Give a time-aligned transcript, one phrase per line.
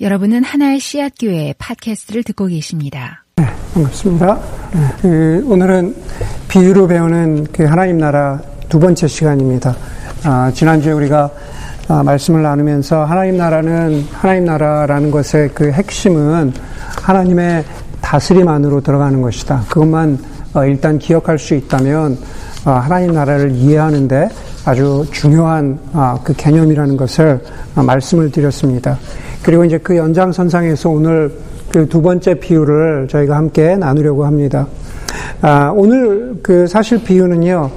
[0.00, 3.24] 여러분은 하나의 씨앗 교회 팟캐스트를 듣고 계십니다.
[3.36, 4.40] 네, 반갑습니다.
[4.72, 5.94] 네, 그 오늘은
[6.48, 9.76] 비유로 배우는 그 하나님 나라 두 번째 시간입니다.
[10.24, 11.30] 아, 지난주에 우리가
[11.86, 16.52] 아, 말씀을 나누면서 하나님 나라는 하나님 나라라는 것의 그 핵심은
[17.00, 17.64] 하나님의
[18.00, 19.64] 다스림 안으로 들어가는 것이다.
[19.68, 20.18] 그것만
[20.54, 22.18] 어, 일단 기억할 수 있다면
[22.64, 24.28] 어, 하나님 나라를 이해하는데
[24.64, 27.40] 아주 중요한 아, 그 개념이라는 것을
[27.76, 28.98] 어, 말씀을 드렸습니다.
[29.44, 31.30] 그리고 이제 그 연장선상에서 오늘
[31.74, 34.68] 그 두 번째 비유를 저희가 함께 나누려고 합니다.
[35.42, 37.68] 아, 오늘 그 사실 비유는요,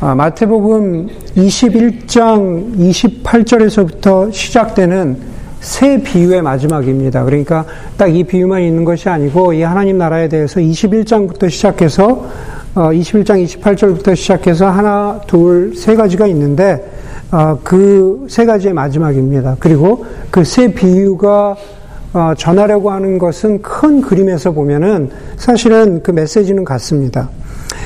[0.00, 1.06] 아, 마태복음
[1.36, 5.16] 21장 28절에서부터 시작되는
[5.60, 7.24] 새 비유의 마지막입니다.
[7.24, 7.64] 그러니까
[7.96, 12.26] 딱 이 비유만 있는 것이 아니고 이 하나님 나라에 대해서 21장부터 시작해서
[12.74, 16.84] 어, 21장 28절부터 시작해서 하나, 둘, 세 가지가 있는데
[17.32, 19.56] 어, 그세 가지의 마지막입니다.
[19.58, 21.56] 그리고 그 세 비유가
[22.12, 27.28] 어, 전하려고 하는 것은 큰 그림에서 보면은 사실은 그 메시지는 같습니다.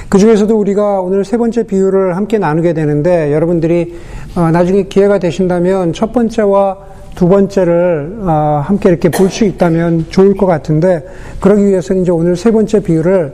[0.09, 3.97] 그 중에서도 우리가 오늘 세 번째 비유를 함께 나누게 되는데 여러분들이
[4.37, 6.77] 어, 나중에 기회가 되신다면 첫 번째와
[7.17, 8.21] 두 번째를
[8.63, 11.05] 함께 이렇게 볼 수 있다면 좋을 것 같은데
[11.41, 13.33] 그러기 위해서 이제 오늘 세 번째 비유를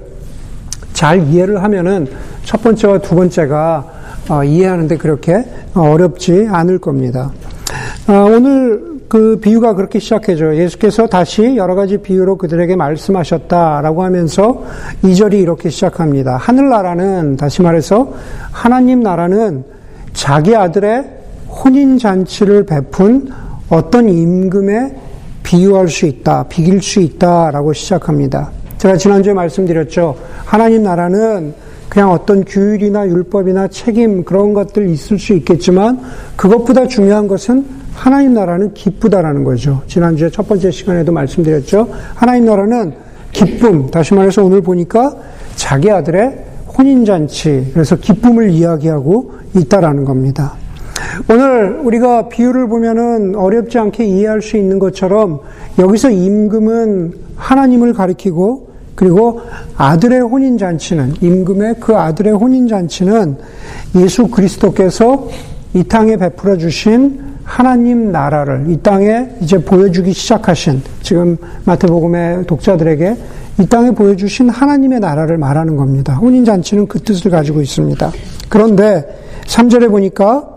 [0.95, 2.07] 잘 이해를 하면은
[2.43, 3.96] 첫 번째와 두 번째가 어,
[4.45, 7.33] 이해하는데 그렇게 어렵지 않을 겁니다.
[8.09, 10.57] 어, 오늘 그 비유가 그렇게 시작해져.
[10.57, 14.63] 예수께서 다시 여러 가지 비유로 그들에게 말씀하셨다라고 하면서
[15.05, 16.37] 이절이 이렇게 시작합니다.
[16.37, 18.13] 하늘나라는 다시 말해서
[18.51, 19.65] 하나님 나라는
[20.13, 21.05] 자기 아들의
[21.49, 23.29] 혼인잔치를 베푼
[23.69, 24.97] 어떤 임금에
[25.43, 28.51] 비유할 수 있다, 비길 수 있다라고 시작합니다.
[28.79, 30.17] 제가 지난주에 말씀드렸죠.
[30.45, 31.55] 하나님 나라는
[31.97, 35.99] 그냥 어떤 규율이나 율법이나 책임 그런 것들 있을 수 있겠지만
[36.37, 39.81] 그것보다 중요한 것은 하나님 나라는 기쁘다라는 거죠.
[39.87, 41.89] 지난주에 첫 번째 시간에도 말씀드렸죠.
[42.15, 42.93] 하나님 나라는
[43.33, 45.17] 기쁨, 다시 말해서 오늘 보니까
[45.55, 46.45] 자기 아들의
[46.77, 50.53] 혼인잔치, 그래서 기쁨을 이야기하고 있다라는 겁니다.
[51.31, 55.41] 오늘 우리가 비유를 보면은 어렵지 않게 이해할 수 있는 것처럼
[55.79, 58.66] 여기서 임금은 하나님을 가리키고
[58.97, 59.41] 그리고
[59.77, 63.37] 아들의 혼인잔치는, 임금의 그 아들의 혼인잔치는
[63.97, 65.29] 예수 그리스도께서
[65.75, 73.17] 이 땅에 베풀어 주신 하나님 나라를 이 땅에 이제 보여주기 시작하신, 지금 마태복음의 독자들에게
[73.61, 76.15] 이 땅에 보여주신 하나님의 나라를 말하는 겁니다.
[76.15, 78.11] 혼인잔치는 그 뜻을 가지고 있습니다.
[78.49, 79.07] 그런데
[79.47, 80.49] 3절에 보니까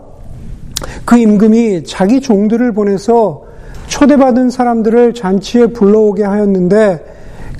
[1.05, 3.43] 그 임금이 자기 종들을 보내서
[3.87, 7.18] 초대받은 사람들을 잔치에 불러오게 하였는데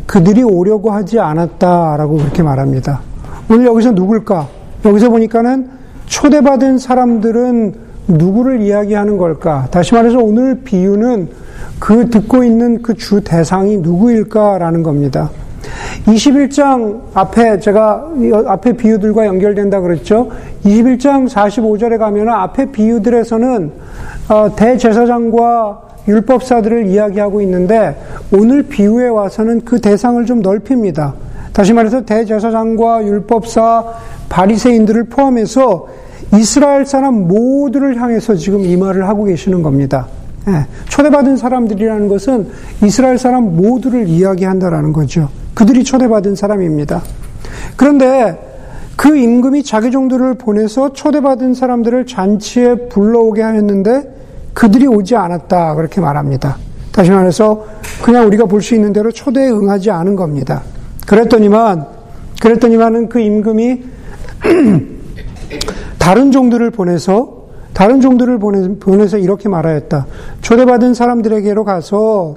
[0.09, 2.99] 그들이 오려고 하지 않았다라고 그렇게 말합니다.
[3.47, 4.47] 오늘 여기서 누굴까?
[4.83, 5.69] 여기서 보니까는
[6.07, 7.75] 초대받은 사람들은
[8.07, 9.67] 누구를 이야기하는 걸까?
[9.69, 11.29] 다시 말해서 오늘 비유는
[11.77, 15.29] 그 듣고 있는 그 주 대상이 누구일까라는 겁니다.
[16.07, 18.07] 21장 앞에 제가
[18.47, 20.31] 앞에 비유들과 연결된다 그랬죠.
[20.65, 23.71] 21장 45절에 가면 앞에 비유들에서는
[24.29, 27.95] 어, 대제사장과 율법사들을 이야기하고 있는데
[28.33, 31.13] 오늘 비유에 와서는 그 대상을 좀 넓힙니다.
[31.53, 33.83] 다시 말해서 대제사장과 율법사,
[34.29, 35.87] 바리새인들을 포함해서
[36.35, 40.07] 이스라엘 사람 모두를 향해서 지금 이 말을 하고 계시는 겁니다.
[40.47, 42.47] 예, 초대받은 사람들이라는 것은
[42.83, 45.29] 이스라엘 사람 모두를 이야기한다라는 거죠.
[45.53, 47.01] 그들이 초대받은 사람입니다.
[47.75, 48.47] 그런데
[48.95, 54.18] 그 임금이 자기 종들을 보내서 초대받은 사람들을 잔치에 불러오게 하였는데
[54.53, 55.75] 그들이 오지 않았다.
[55.75, 56.57] 그렇게 말합니다.
[56.91, 57.65] 다시 말해서
[58.03, 60.61] 그냥 우리가 볼 수 있는 대로 초대에 응하지 않은 겁니다.
[61.07, 61.85] 그랬더니만,
[62.41, 63.83] 그랬더니만은 그 임금이
[65.97, 67.39] 다른 종들을 보내서,
[67.73, 70.05] 다른 종들을 보내, 보내서 이렇게 말하였다.
[70.41, 72.35] 초대받은 사람들에게로 가서,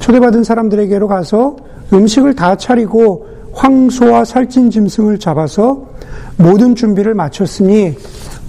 [0.00, 1.56] 초대받은 사람들에게로 가서
[1.92, 5.86] 음식을 다 차리고 황소와 살찐 짐승을 잡아서
[6.36, 7.96] 모든 준비를 마쳤으니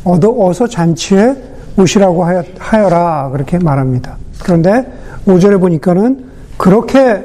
[0.04, 1.36] 어서 잔치에
[1.78, 4.18] 오시라고 하여 라 그렇게 말합니다.
[4.44, 4.86] 그런데
[5.28, 6.26] 5절에 보니까는
[6.58, 7.24] 그렇게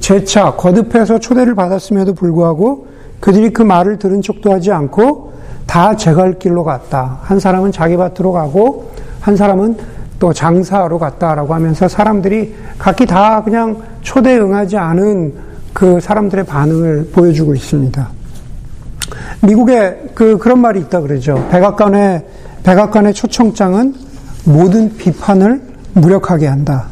[0.00, 2.86] 재차 거듭해서 초대를 받았음에도 불구하고
[3.18, 5.32] 그들이 그 말을 들은 척도 하지 않고
[5.66, 7.18] 다 제갈 길로 갔다.
[7.22, 9.76] 한 사람은 자기 밭으로 가고 한 사람은
[10.18, 15.34] 또 장사하러 갔다라고 하면서 사람들이 각기 다 그냥 초대에 응하지 않은
[15.72, 18.08] 그 사람들의 반응을 보여주고 있습니다.
[19.42, 21.46] 미국에 그 그런 말이 있다 그러죠.
[21.50, 22.24] 백악관에
[22.64, 23.94] 백악관의 초청장은
[24.44, 25.60] 모든 비판을
[25.94, 26.86] 무력하게 한다.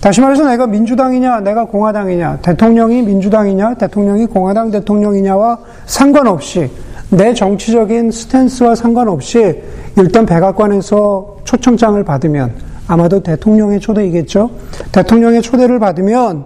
[0.00, 6.70] 다시 말해서 내가 민주당이냐, 내가 공화당이냐, 대통령이 민주당이냐, 대통령이 공화당 대통령이냐와 상관없이
[7.10, 9.62] 내 정치적인 스탠스와 상관없이
[9.96, 12.54] 일단 백악관에서 초청장을 받으면
[12.86, 14.50] 아마도 대통령의 초대이겠죠.
[14.92, 16.44] 대통령의 초대를 받으면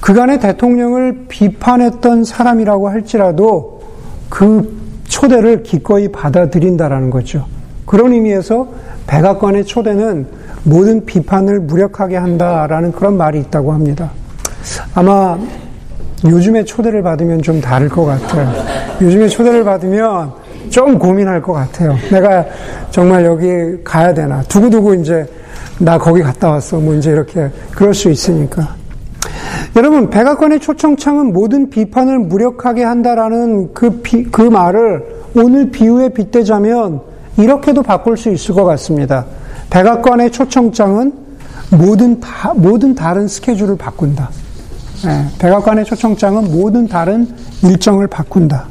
[0.00, 3.82] 그간의 대통령을 비판했던 사람이라고 할지라도
[4.28, 7.46] 그 초대를 기꺼이 받아들인다라는 거죠.
[7.90, 8.68] 그런 의미에서
[9.08, 10.24] 백악관의 초대는
[10.62, 14.12] 모든 비판을 무력하게 한다라는 그런 말이 있다고 합니다.
[14.94, 15.36] 아마
[16.24, 18.48] 요즘에 초대를 받으면 좀 다를 것 같아요.
[19.00, 20.30] 요즘에 초대를 받으면
[20.68, 21.96] 좀 고민할 것 같아요.
[22.12, 22.46] 내가
[22.92, 23.48] 정말 여기
[23.82, 24.40] 가야 되나.
[24.42, 25.26] 두고두고 이제
[25.80, 26.78] 나 거기 갔다 왔어.
[26.78, 28.68] 뭐 이제 이렇게 그럴 수 있으니까.
[29.74, 35.04] 여러분, 백악관의 초청창은 모든 비판을 무력하게 한다라는 그, 비, 그 말을
[35.34, 37.09] 오늘 비유에 빗대자면
[37.42, 39.24] 이렇게도 바꿀 수 있을 것 같습니다.
[39.70, 41.12] 백악관의 초청장은
[41.70, 44.28] 모든 다, 모든 다른 스케줄을 바꾼다.
[45.04, 47.28] 네, 백악관의 초청장은 모든 다른
[47.62, 48.66] 일정을 바꾼다.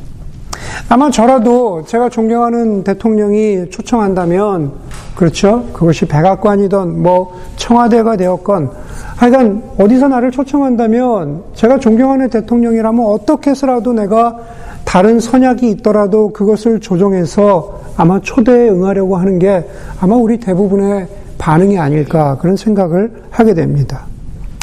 [0.89, 4.71] 아마 저라도 제가 존경하는 대통령이 초청한다면,
[5.15, 5.65] 그렇죠?
[5.73, 8.71] 그것이 백악관이든 뭐 청와대가 되었건,
[9.15, 14.37] 하여간 어디서 나를 초청한다면, 제가 존경하는 대통령이라면 어떻게 해서라도 내가
[14.83, 19.65] 다른 선약이 있더라도 그것을 조정해서 아마 초대에 응하려고 하는 게
[19.99, 21.07] 아마 우리 대부분의
[21.37, 24.05] 반응이 아닐까 그런 생각을 하게 됩니다.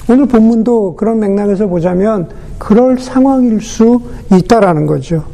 [0.09, 2.29] 오늘 본문도 그런 맥락에서 보자면
[2.59, 4.01] 그럴 상황일 수
[4.33, 5.25] 있다라는 거죠.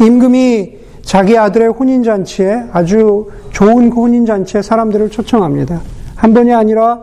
[0.00, 5.80] 임금이 자기 아들의 혼인잔치에 아주 좋은 혼인잔치에 사람들을 초청합니다.
[6.16, 7.00] 한 번이 아니라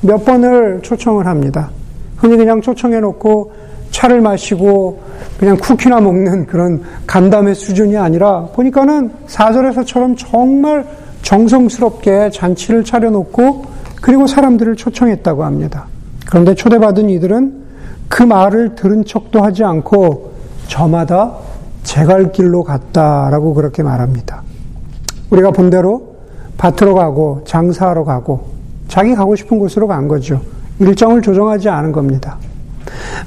[0.00, 1.70] 몇 번을 초청을 합니다.
[2.16, 3.52] 흔히 그냥 초청해 놓고
[3.94, 5.00] 차를 마시고
[5.38, 10.84] 그냥 쿠키나 먹는 그런 간담회 수준이 아니라 보니까는 사절에서처럼 정말
[11.22, 13.64] 정성스럽게 잔치를 차려놓고
[14.02, 15.86] 그리고 사람들을 초청했다고 합니다.
[16.26, 17.64] 그런데 초대받은 이들은
[18.08, 20.32] 그 말을 들은 척도 하지 않고
[20.66, 21.32] 저마다
[21.84, 24.42] 제 갈 길로 갔다라고 그렇게 말합니다.
[25.30, 26.16] 우리가 본대로
[26.58, 28.48] 밭으로 가고 장사하러 가고
[28.88, 30.40] 자기 가고 싶은 곳으로 간 거죠.
[30.80, 32.38] 일정을 조정하지 않은 겁니다.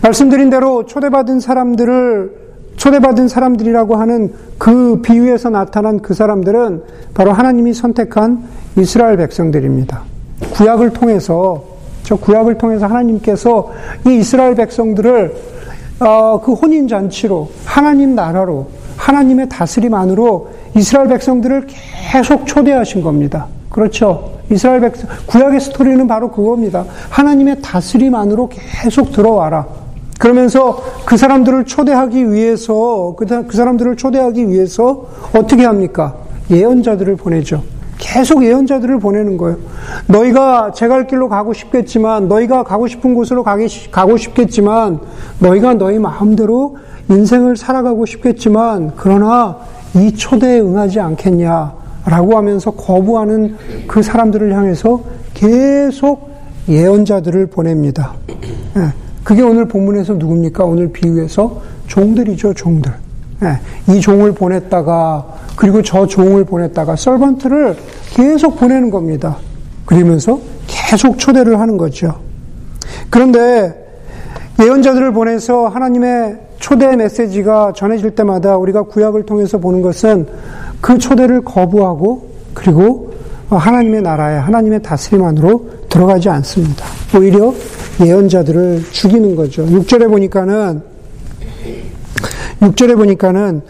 [0.01, 6.83] 말씀드린 대로 초대받은 사람들을 초대받은 사람들이라고 하는 그 비유에서 나타난 그 사람들은
[7.13, 8.43] 바로 하나님이 선택한
[8.77, 10.03] 이스라엘 백성들입니다.
[10.53, 11.63] 구약을 통해서
[12.03, 13.71] 저 구약을 통해서 하나님께서
[14.07, 15.35] 이 이스라엘 백성들을
[15.99, 18.67] 어, 그 혼인 잔치로 하나님 나라로
[18.97, 21.67] 하나님의 다스림 안으로 이스라엘 백성들을
[22.11, 23.47] 계속 초대하신 겁니다.
[23.71, 24.36] 그렇죠.
[24.49, 26.85] 이스라엘 백성, 구약의 스토리는 바로 그겁니다.
[27.09, 29.65] 하나님의 다스림 안으로 계속 들어와라.
[30.19, 35.05] 그러면서 그 사람들을 초대하기 위해서, 그, 그 사람들을 초대하기 위해서
[35.35, 36.15] 어떻게 합니까?
[36.49, 37.61] 예언자들을 보내죠.
[37.99, 39.57] 계속 예언자들을 보내는 거예요.
[40.07, 44.99] 너희가 제 갈 길로 가고 싶겠지만, 너희가 가고 싶은 곳으로 가고 싶겠지만,
[45.39, 46.77] 너희가 너희 마음대로
[47.09, 49.57] 인생을 살아가고 싶겠지만, 그러나
[49.95, 51.73] 이 초대에 응하지 않겠냐.
[52.07, 53.55] 라고 하면서 거부하는
[53.85, 55.01] 그 사람들을 향해서
[55.33, 56.31] 계속
[56.69, 58.13] 예언자들을 보냅니다.
[58.77, 58.93] 예,
[59.23, 60.63] 그게 오늘 본문에서 누굽니까?
[60.63, 62.91] 오늘 비유에서 종들이죠, 종들.
[63.43, 65.25] 예, 이 종을 보냈다가,
[65.57, 67.75] 그리고 저 종을 보냈다가, 썰번트를
[68.11, 69.37] 계속 보내는 겁니다.
[69.85, 72.15] 그러면서 계속 초대를 하는 거죠.
[73.09, 73.85] 그런데
[74.61, 80.25] 예언자들을 보내서 하나님의 초대 메시지가 전해질 때마다 우리가 구약을 통해서 보는 것은
[80.81, 83.13] 그 초대를 거부하고 그리고
[83.49, 86.85] 하나님의 나라에 하나님의 다스림 안으로 들어가지 않습니다.
[87.15, 87.53] 오히려
[88.01, 89.65] 예언자들을 죽이는 거죠.
[89.65, 90.81] 6절에 보니까는
[92.61, 93.61] 6절에 보니까는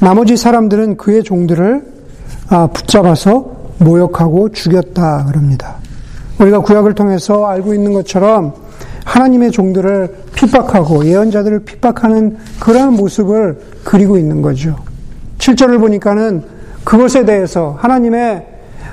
[0.00, 1.82] 나머지 사람들은 그의 종들을
[2.50, 5.76] 아, 붙잡아서 모욕하고 죽였다 그럽니다.
[6.40, 8.54] 우리가 구약을 통해서 알고 있는 것처럼
[9.04, 14.76] 하나님의 종들을 핍박하고 예언자들을 핍박하는 그러한 모습을 그리고 있는 거죠.
[15.38, 16.42] 7절을 보니까는
[16.84, 18.46] 그것에 대해서 하나님의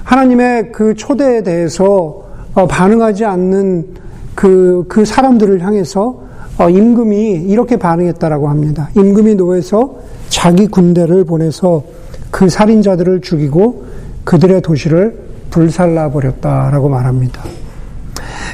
[0.04, 2.24] 하나님의 그 초대에 대해서
[2.54, 3.86] 어, 반응하지 않는
[4.36, 6.24] 그, 그 사람들을 향해서
[6.58, 8.90] 어, 임금이 이렇게 반응했다라고 합니다.
[8.96, 9.96] 임금이 노에서
[10.30, 11.84] 자기 군대를 보내서
[12.32, 13.86] 그 살인자들을 죽이고
[14.24, 17.44] 그들의 도시를 불살라 버렸다라고 말합니다.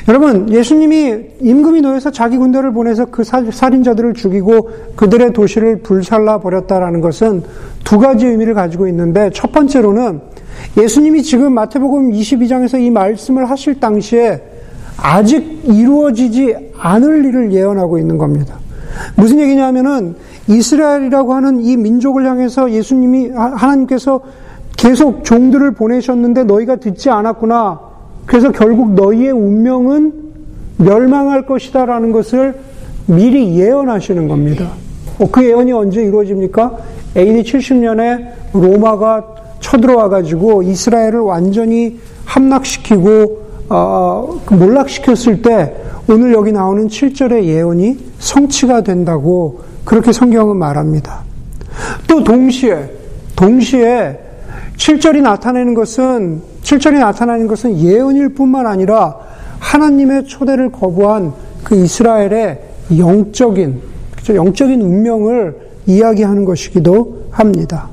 [0.07, 7.43] 여러분, 예수님이 임금이 놓여서 자기 군대를 보내서 그 살인자들을 죽이고 그들의 도시를 불살라 버렸다라는 것은
[7.83, 10.21] 두 가지 의미를 가지고 있는데 첫 번째로는
[10.77, 14.41] 예수님이 지금 마태복음 22장에서 이 말씀을 하실 당시에
[14.97, 18.55] 아직 이루어지지 않을 일을 예언하고 있는 겁니다.
[19.15, 20.15] 무슨 얘기냐면은
[20.47, 24.21] 이스라엘이라고 하는 이 민족을 향해서 예수님이 하나님께서
[24.77, 27.90] 계속 종들을 보내셨는데 너희가 듣지 않았구나.
[28.31, 30.13] 그래서 결국 너희의 운명은
[30.77, 32.55] 멸망할 것이다 라는 것을
[33.05, 34.69] 미리 예언하시는 겁니다.
[35.19, 36.77] 어, 그 예언이 언제 이루어집니까?
[37.17, 39.25] AD 70년에 로마가
[39.59, 45.75] 쳐들어와 가지고 이스라엘을 완전히 함락시키고 어, 그 몰락시켰을 때
[46.09, 51.23] 오늘 여기 나오는 7절의 예언이 성취가 된다고 그렇게 성경은 말합니다.
[52.07, 52.89] 또 동시에
[53.35, 54.30] 동시에
[54.81, 59.15] 7절이 나타내는 것은 7절이 나타나는 것은 예언일 뿐만 아니라
[59.59, 61.33] 하나님의 초대를 거부한
[61.63, 62.59] 그 이스라엘의
[62.97, 63.79] 영적인
[64.11, 64.35] 그렇죠?
[64.35, 67.89] 영적인 운명을 이야기하는 것이기도 합니다.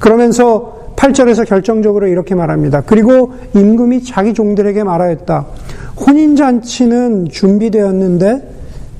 [0.00, 2.80] 그러면서 8절에서 결정적으로 이렇게 말합니다.
[2.80, 5.46] 그리고 임금이 자기 종들에게 말하였다.
[6.06, 8.50] 혼인잔치는 준비되었는데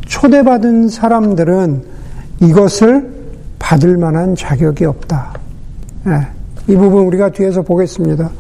[0.07, 1.85] 초대받은 사람들은
[2.41, 3.11] 이것을
[3.59, 5.33] 받을 만한 자격이 없다.
[6.05, 6.27] 네,
[6.69, 8.31] 이 부분 우리가 뒤에서 보겠습니다.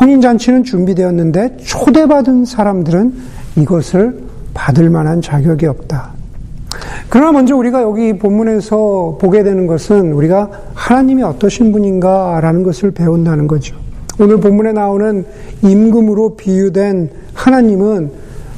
[0.00, 3.14] 혼인잔치는 준비되었는데 초대받은 사람들은
[3.56, 4.22] 이것을
[4.54, 6.12] 받을 만한 자격이 없다.
[7.08, 13.76] 그러나 먼저 우리가 여기 본문에서 보게 되는 것은 우리가 하나님이 어떠신 분인가라는 것을 배운다는 거죠.
[14.20, 15.24] 오늘 본문에 나오는
[15.62, 18.10] 임금으로 비유된 하나님은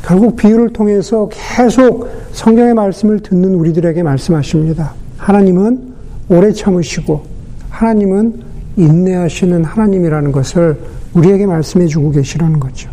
[0.05, 4.93] 결국 비유를 통해서 계속 성경의 말씀을 듣는 우리들에게 말씀하십니다.
[5.17, 5.93] 하나님은
[6.29, 7.23] 오래 참으시고
[7.71, 10.79] 하나님은 인내하시는 하나님이라는 것을
[11.15, 12.91] 우리에게 말씀해 주고 계시라는 거죠.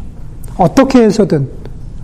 [0.58, 1.48] 어떻게 해서든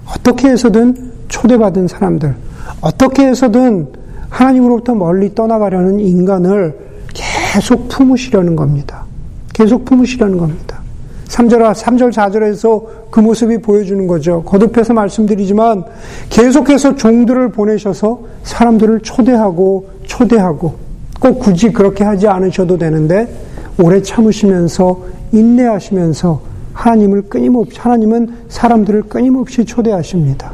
[0.08, 2.36] 어떻게 해서든 초대받은 사람들
[2.82, 3.88] 어떻게 해서든
[4.30, 6.78] 하나님으로부터 멀리 떠나가려는 인간을
[7.14, 9.06] 계속 품으시려는 겁니다.
[9.54, 10.80] 계속 품으시려는 겁니다.
[11.28, 14.44] 3절, 3절, 4절에서 그 모습이 보여주는 거죠.
[14.44, 15.84] 거듭해서 말씀드리지만
[16.30, 20.76] 계속해서 종들을 보내셔서 사람들을 초대하고 초대하고
[21.20, 23.28] 꼭 굳이 그렇게 하지 않으셔도 되는데
[23.80, 26.42] 오래 참으시면서 인내하시면서
[26.74, 30.54] 하나님을 끊임없이, 하나님은 사람들을 끊임없이 초대하십니다.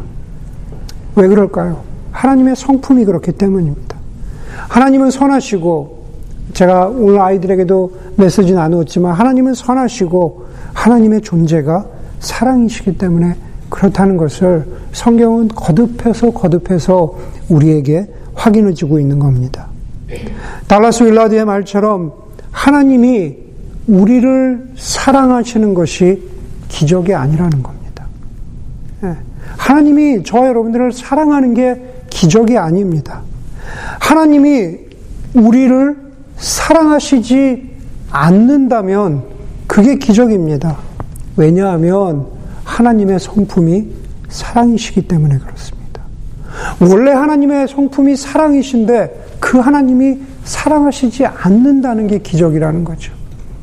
[1.15, 1.81] 왜 그럴까요?
[2.11, 3.97] 하나님의 성품이 그렇기 때문입니다.
[4.69, 6.01] 하나님은 선하시고,
[6.53, 11.85] 제가 오늘 아이들에게도 메시지 나누었지만, 하나님은 선하시고, 하나님의 존재가
[12.19, 13.35] 사랑이시기 때문에
[13.69, 17.17] 그렇다는 것을 성경은 거듭해서 거듭해서
[17.49, 19.67] 우리에게 확인해 주고 있는 겁니다.
[20.67, 22.20] 달라스 윌라드의 말처럼
[22.51, 23.37] 하나님이
[23.87, 26.21] 우리를 사랑하시는 것이
[26.67, 28.05] 기적이 아니라는 겁니다.
[29.03, 29.15] 예.
[29.57, 33.21] 하나님이 저와 여러분들을 사랑하는 게 기적이 아닙니다.
[33.99, 34.77] 하나님이
[35.33, 35.97] 우리를
[36.37, 37.71] 사랑하시지
[38.11, 39.23] 않는다면
[39.67, 40.77] 그게 기적입니다.
[41.37, 42.27] 왜냐하면
[42.63, 43.87] 하나님의 성품이
[44.29, 46.01] 사랑이시기 때문에 그렇습니다.
[46.81, 53.13] 원래 하나님의 성품이 사랑이신데 그 하나님이 사랑하시지 않는다는 게 기적이라는 거죠.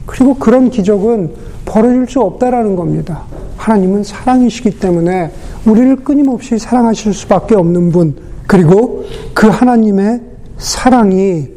[0.07, 1.33] 그리고 그런 기적은
[1.65, 3.23] 벌어질 수 없다라는 겁니다.
[3.57, 5.31] 하나님은 사랑이시기 때문에
[5.67, 8.17] 우리를 끊임없이 사랑하실 수밖에 없는 분,
[8.47, 9.05] 그리고
[9.35, 10.21] 그 하나님의
[10.57, 11.49] 사랑이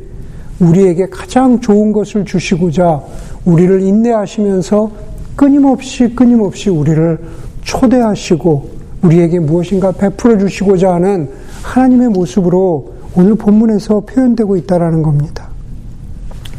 [0.60, 3.01] 우리에게 가장 좋은 것을 주시고자
[3.46, 4.92] 우리를 인내하시면서
[5.36, 7.20] 끊임없이 끊임없이 우리를
[7.63, 8.70] 초대하시고
[9.01, 11.30] 우리에게 무엇인가 베풀어 주시고자 하는
[11.63, 15.50] 하나님의 모습으로 오늘 본문에서 표현되고 있다라는 겁니다.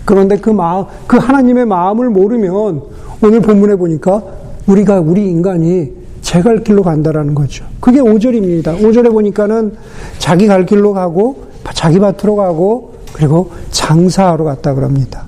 [0.04, 2.82] 그런데 그 마음, 그 하나님의 마음을 모르면
[3.22, 4.22] 오늘 본문에 보니까
[4.66, 7.64] 우리가 우리 인간이 제 갈 길로 간다라는 거죠.
[7.80, 8.80] 그게 5절입니다.
[8.80, 9.76] 5절에 보니까는
[10.18, 15.24] 자기 갈 길로 가고 자기 밭으로 가고 그리고 장사하러 갔다 그럽니다.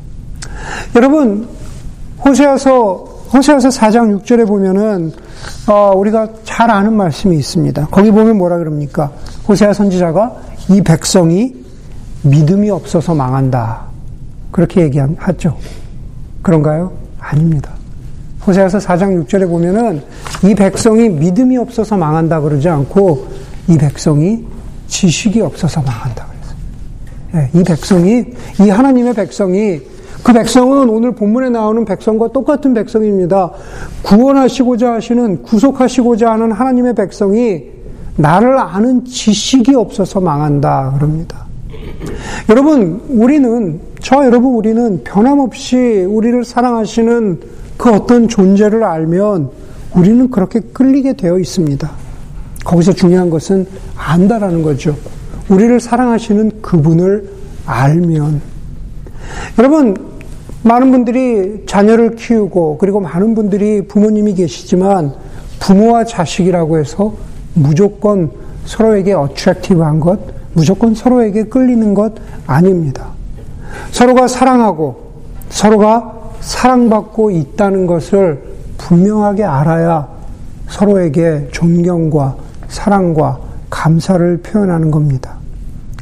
[0.96, 1.46] 여러분
[2.24, 5.12] 호세아서 호세아서 4장 6절에 보면은
[5.68, 7.88] 어, 우리가 잘 아는 말씀이 있습니다.
[7.90, 9.10] 거기 보면 뭐라 그럽니까?
[9.48, 10.36] 호세아 선지자가
[10.70, 11.54] 이 백성이
[12.22, 13.82] 믿음이 없어서 망한다.
[14.50, 15.56] 그렇게 얘기하죠.
[16.42, 16.92] 그런가요?
[17.18, 17.70] 아닙니다.
[18.46, 20.02] 호세아서 4장 6절에 보면은
[20.44, 23.26] 이 백성이 믿음이 없어서 망한다 그러지 않고
[23.68, 24.44] 이 백성이
[24.86, 26.56] 지식이 없어서 망한다 그랬어요.
[27.32, 28.24] 네, 이 백성이
[28.60, 29.80] 이 하나님의 백성이
[30.22, 33.52] 그 백성은 오늘 본문에 나오는 백성과 똑같은 백성입니다.
[34.02, 37.73] 구원하시고자 하시는 구속하시고자 하는 하나님의 백성이
[38.16, 41.44] 나를 아는 지식이 없어서 망한다 그럽니다.
[42.48, 47.40] 여러분, 우리는 저 여러분 우리는 변함없이 우리를 사랑하시는
[47.76, 49.50] 그 어떤 존재를 알면
[49.94, 51.90] 우리는 그렇게 끌리게 되어 있습니다.
[52.64, 53.66] 거기서 중요한 것은
[53.96, 54.96] 안다라는 거죠.
[55.48, 57.28] 우리를 사랑하시는 그분을
[57.66, 58.40] 알면
[59.58, 59.96] 여러분
[60.62, 65.12] 많은 분들이 자녀를 키우고 그리고 많은 분들이 부모님이 계시지만
[65.60, 67.14] 부모와 자식이라고 해서
[67.54, 68.30] 무조건
[68.66, 70.18] 서로에게 어트랙티브한 것,
[70.52, 72.14] 무조건 서로에게 끌리는 것
[72.46, 73.08] 아닙니다.
[73.90, 74.96] 서로가 사랑하고
[75.48, 78.42] 서로가 사랑받고 있다는 것을
[78.78, 80.08] 분명하게 알아야
[80.68, 82.36] 서로에게 존경과
[82.68, 83.38] 사랑과
[83.70, 85.36] 감사를 표현하는 겁니다.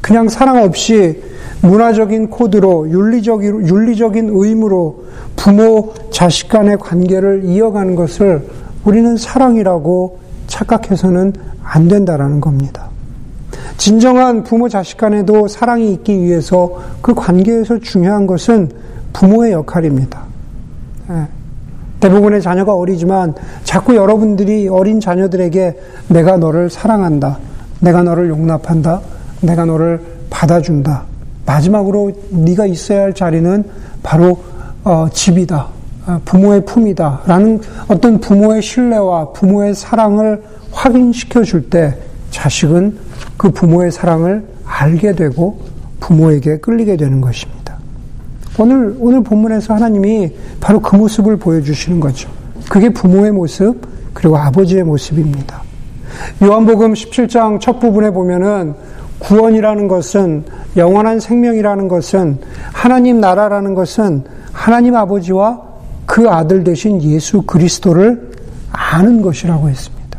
[0.01, 1.23] 그냥 사랑 없이
[1.63, 5.05] 문화적인 코드로 윤리적인, 윤리적인 의무로
[5.37, 8.47] 부모 자식 간의 관계를 이어가는 것을
[8.85, 10.22] 우리는 사랑이라고
[10.53, 11.33] 착각해서는
[11.65, 12.89] 안 된다라는 겁니다.
[13.79, 18.71] 진정한 부모 자식 간에도 사랑이 있기 위해서 그 관계에서 중요한 것은
[19.13, 20.23] 부모의 역할입니다.
[21.11, 21.27] 예.
[22.01, 25.79] 대부분의 자녀가 어리지만 자꾸 여러분들이 어린 자녀들에게
[26.09, 27.39] 내가 너를 사랑한다.
[27.81, 29.01] 내가 너를 용납한다.
[29.41, 31.05] 내가 너를 받아준다.
[31.47, 33.65] 마지막으로 네가 있어야 할 자리는
[34.03, 34.39] 바로
[34.85, 35.69] 어, 집이다.
[36.07, 37.23] 어, 부모의 품이다.
[37.27, 40.43] 라는 어떤 부모의 신뢰와 부모의 사랑을
[40.73, 41.97] 확인시켜 줄 때
[42.31, 42.99] 자식은
[43.37, 45.61] 그 부모의 사랑을 알게 되고
[46.01, 47.77] 부모에게 끌리게 되는 것입니다.
[48.59, 52.29] 오늘, 오늘 본문에서 하나님이 바로 그 모습을 보여주시는 거죠.
[52.69, 53.81] 그게 부모의 모습,
[54.13, 55.63] 그리고 아버지의 모습입니다.
[56.43, 58.75] 요한복음 17장 첫 부분에 보면은
[59.21, 60.45] 구원이라는 것은
[60.77, 62.39] 영원한 생명이라는 것은
[62.73, 65.72] 하나님 나라라는 것은 하나님 아버지와
[66.13, 68.33] 그 아들 되신 예수 그리스도를
[68.71, 70.19] 아는 것이라고 했습니다.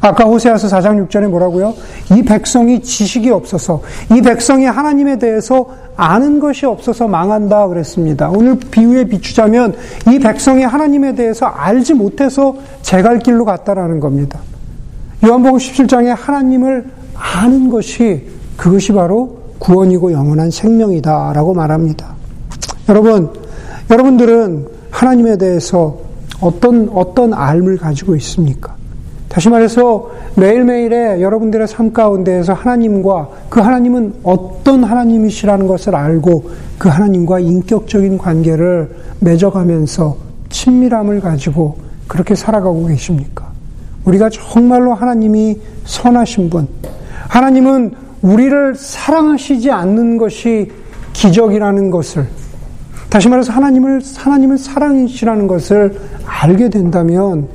[0.00, 1.74] 아까 호세아서 4장 6절에 뭐라고요?
[2.16, 5.68] 이 백성이 지식이 없어서 이 백성이 하나님에 대해서
[5.98, 8.30] 아는 것이 없어서 망한다 그랬습니다.
[8.30, 9.76] 오늘 비유에 비추자면
[10.10, 14.38] 이 백성이 하나님에 대해서 알지 못해서 제갈 길로 갔다라는 겁니다.
[15.22, 18.24] 요한복음 17장에 하나님을 아는 것이
[18.56, 22.14] 그것이 바로 구원이고 영원한 생명이다라고 말합니다.
[22.88, 23.30] 여러분,
[23.90, 25.96] 여러분들은 하나님에 대해서
[26.40, 28.74] 어떤 어떤 알을 가지고 있습니까?
[29.28, 37.38] 다시 말해서 매일매일의 여러분들의 삶 가운데에서 하나님과 그 하나님은 어떤 하나님이시라는 것을 알고 그 하나님과
[37.38, 38.90] 인격적인 관계를
[39.20, 40.16] 맺어가면서
[40.48, 41.76] 친밀함을 가지고
[42.08, 43.46] 그렇게 살아가고 계십니까?
[44.04, 46.66] 우리가 정말로 하나님이 선하신 분,
[47.28, 50.72] 하나님은 우리를 사랑하시지 않는 것이
[51.12, 52.26] 기적이라는 것을
[53.08, 57.48] 다시 말해서 하나님을 하나님을 사랑이시라는 것을 알게 된다면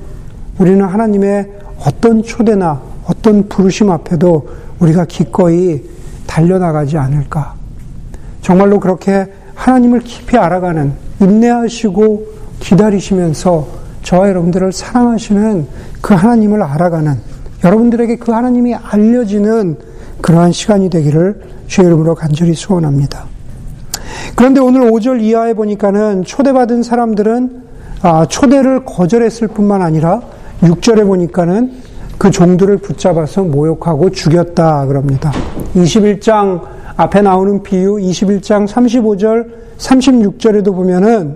[0.57, 1.51] 우리는 하나님의
[1.85, 4.47] 어떤 초대나 어떤 부르심 앞에도
[4.79, 5.81] 우리가 기꺼이
[6.25, 7.53] 달려나가지 않을까.
[8.41, 12.25] 정말로 그렇게 하나님을 깊이 알아가는 인내하시고
[12.59, 13.67] 기다리시면서
[14.01, 15.67] 저와 여러분들을 사랑하시는
[16.01, 17.17] 그 하나님을 알아가는
[17.63, 19.77] 여러분들에게 그 하나님이 알려지는
[20.21, 23.32] 그러한 시간이 되기를 주의 이름으로 간절히 소원합니다.
[24.35, 27.63] 그런데 오늘 5절 이하에 보니까는 초대받은 사람들은
[28.01, 30.21] 아, 초대를 거절했을 뿐만 아니라
[30.61, 31.71] 6절에 보니까는
[32.17, 35.31] 그 종들을 붙잡아서 모욕하고 죽였다 그럽니다.
[35.75, 36.61] 21장
[36.95, 41.35] 앞에 나오는 비유 21장 35절 36절에도 보면은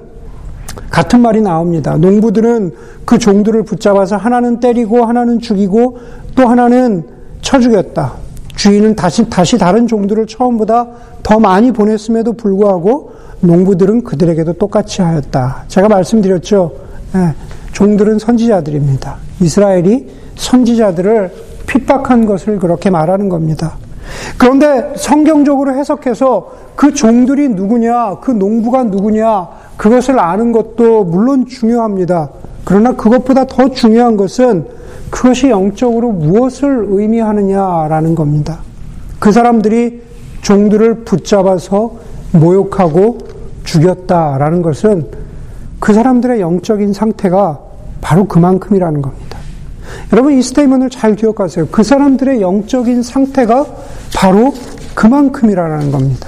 [0.89, 1.97] 같은 말이 나옵니다.
[1.97, 2.71] 농부들은
[3.05, 5.97] 그 종들을 붙잡아서 하나는 때리고 하나는 죽이고
[6.35, 7.03] 또 하나는
[7.41, 8.26] 쳐 죽였다.
[8.57, 10.87] 주인은 다시 다시 다른 종들을 처음보다
[11.21, 15.65] 더 많이 보냈음에도 불구하고 농부들은 그들에게도 똑같이 하였다.
[15.67, 16.71] 제가 말씀드렸죠.
[17.15, 17.33] 예,
[17.71, 19.15] 종들은 선지자들입니다.
[19.41, 21.31] 이스라엘이 선지자들을
[21.67, 23.77] 핍박한 것을 그렇게 말하는 겁니다.
[24.37, 32.29] 그런데 성경적으로 해석해서 그 종들이 누구냐, 그 농부가 누구냐, 그것을 아는 것도 물론 중요합니다.
[32.67, 34.65] 그러나 그것보다 더 중요한 것은
[35.09, 38.59] 그것이 영적으로 무엇을 의미하느냐라는 겁니다.
[39.19, 40.01] 그 사람들이
[40.41, 41.95] 종들을 붙잡아서
[42.33, 43.19] 모욕하고
[43.63, 45.07] 죽였다라는 것은
[45.79, 47.61] 그 사람들의 영적인 상태가
[48.01, 49.37] 바로 그만큼이라는 겁니다.
[50.11, 51.69] 여러분 이 스테이먼을 잘 기억하세요.
[51.71, 53.65] 그 사람들의 영적인 상태가
[54.13, 54.53] 바로
[54.93, 56.27] 그만큼이라는 겁니다.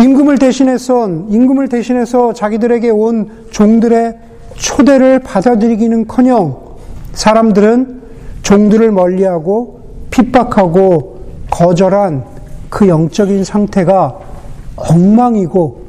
[0.00, 6.60] 임금을 대신해서 임금을 대신해서 자기들에게 온 종들의 초대를 받아들이기는커녕
[7.12, 8.02] 사람들은
[8.42, 12.24] 종들을 멀리하고 핍박하고 거절한
[12.70, 14.18] 그 영적인 상태가
[14.76, 15.86] 엉망이고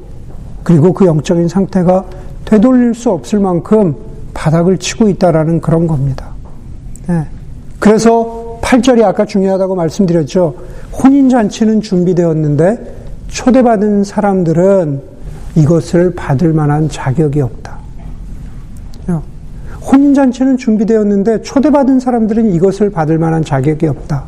[0.64, 2.06] 그리고 그 영적인 상태가
[2.46, 3.96] 되돌릴 수 없을 만큼
[4.34, 6.30] 바닥을 치고 있다라는 그런 겁니다.
[7.08, 7.26] 네.
[7.80, 10.56] 그래서 8절이 아까 중요하다고 말씀드렸죠.
[11.04, 12.96] 혼인잔치는 준비되었는데
[13.28, 15.02] 초대받은 사람들은
[15.56, 17.77] 이것을 받을 만한 자격이 없다.
[19.92, 24.26] 혼인잔치는 준비되었는데 초대받은 사람들은 이것을 받을 만한 자격이 없다.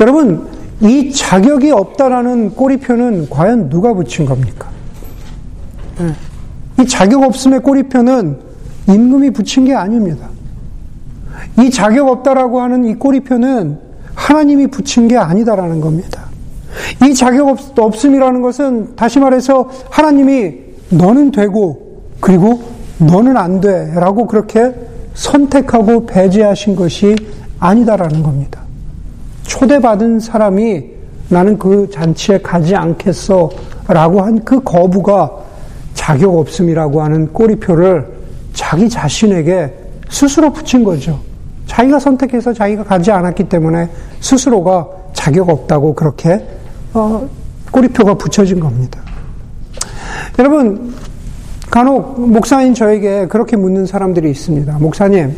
[0.00, 0.48] 여러분,
[0.80, 4.68] 이 자격이 없다라는 꼬리표는 과연 누가 붙인 겁니까?
[6.80, 8.38] 이 자격 없음의 꼬리표는
[8.88, 10.28] 임금이 붙인 게 아닙니다.
[11.58, 13.78] 이 자격 없다라고 하는 이 꼬리표는
[14.14, 16.22] 하나님이 붙인 게 아니다라는 겁니다.
[17.04, 20.54] 이 자격 없, 없음이라는 것은 다시 말해서 하나님이
[20.90, 22.62] 너는 되고 그리고
[23.06, 23.92] 너는 안 돼.
[23.94, 24.74] 라고 그렇게
[25.14, 27.14] 선택하고 배제하신 것이
[27.58, 28.60] 아니다라는 겁니다.
[29.42, 30.84] 초대받은 사람이
[31.28, 33.50] 나는 그 잔치에 가지 않겠어.
[33.88, 35.30] 라고 한 그 거부가
[35.94, 38.06] 자격 없음이라고 하는 꼬리표를
[38.52, 39.72] 자기 자신에게
[40.10, 41.20] 스스로 붙인 거죠.
[41.66, 43.88] 자기가 선택해서 자기가 가지 않았기 때문에
[44.20, 46.44] 스스로가 자격 없다고 그렇게
[46.92, 47.28] 어,
[47.70, 49.00] 꼬리표가 붙여진 겁니다.
[50.38, 50.94] 여러분
[51.72, 54.78] 간혹 목사인 저에게 그렇게 묻는 사람들이 있습니다.
[54.78, 55.34] 목사님,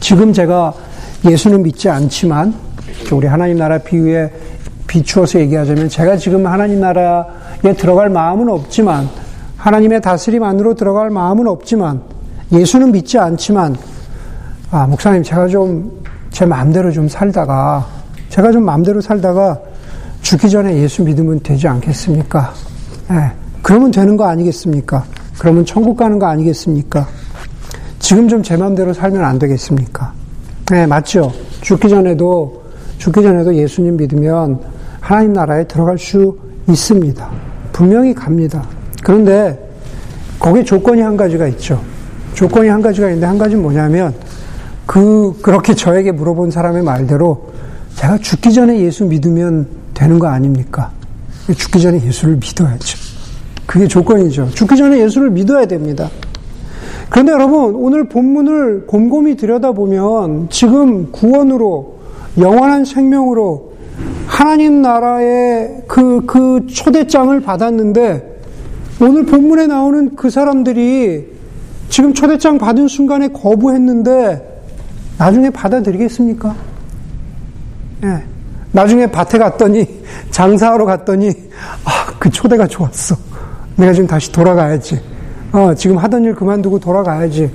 [0.00, 0.72] 지금 제가
[1.28, 2.54] 예수는 믿지 않지만
[3.12, 4.30] 우리 하나님 나라 비유에
[4.86, 9.08] 비추어서 얘기하자면 제가 지금 하나님 나라에 들어갈 마음은 없지만
[9.58, 12.00] 하나님의 다스림 안으로 들어갈 마음은 없지만
[12.50, 13.76] 예수는 믿지 않지만
[14.70, 17.86] 아 목사님 제가 좀 제 마음대로 좀 살다가
[18.28, 19.58] 제가 좀 마음대로 살다가
[20.20, 22.52] 죽기 전에 예수 믿으면 되지 않겠습니까?
[23.10, 25.02] 예, 그러면 되는 거 아니겠습니까?
[25.38, 27.06] 그러면 천국 가는 거 아니겠습니까?
[27.98, 30.12] 지금 좀 제 마음대로 살면 안 되겠습니까?
[30.70, 31.32] 네, 맞죠.
[31.60, 32.62] 죽기 전에도
[32.98, 34.60] 죽기 전에도 예수님 믿으면
[35.00, 37.30] 하나님 나라에 들어갈 수 있습니다.
[37.72, 38.64] 분명히 갑니다.
[39.02, 39.58] 그런데
[40.38, 41.80] 거기에 조건이 한 가지가 있죠.
[42.34, 44.14] 조건이 한 가지가 있는데 한 가지는 뭐냐면
[44.84, 47.50] 그 그렇게 저에게 물어본 사람의 말대로
[47.96, 50.90] 제가 죽기 전에 예수 믿으면 되는 거 아닙니까?
[51.56, 53.05] 죽기 전에 예수를 믿어야죠.
[53.66, 54.50] 그게 조건이죠.
[54.50, 56.08] 죽기 전에 예수를 믿어야 됩니다.
[57.10, 61.96] 그런데 여러분, 오늘 본문을 곰곰이 들여다보면 지금 구원으로,
[62.38, 63.72] 영원한 생명으로
[64.26, 68.36] 하나님 나라의 그, 그 초대장을 받았는데
[69.00, 71.26] 오늘 본문에 나오는 그 사람들이
[71.88, 74.62] 지금 초대장 받은 순간에 거부했는데
[75.18, 76.54] 나중에 받아들이겠습니까?
[78.02, 78.06] 예.
[78.06, 78.24] 네.
[78.72, 79.86] 나중에 밭에 갔더니
[80.30, 81.30] 장사하러 갔더니
[81.84, 83.16] 아, 그 초대가 좋았어.
[83.76, 85.00] 내가 지금 다시 돌아가야지.
[85.52, 87.50] 어, 지금 하던 일 그만두고 돌아가야지.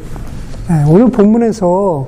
[0.69, 2.07] 네, 오늘 본문에서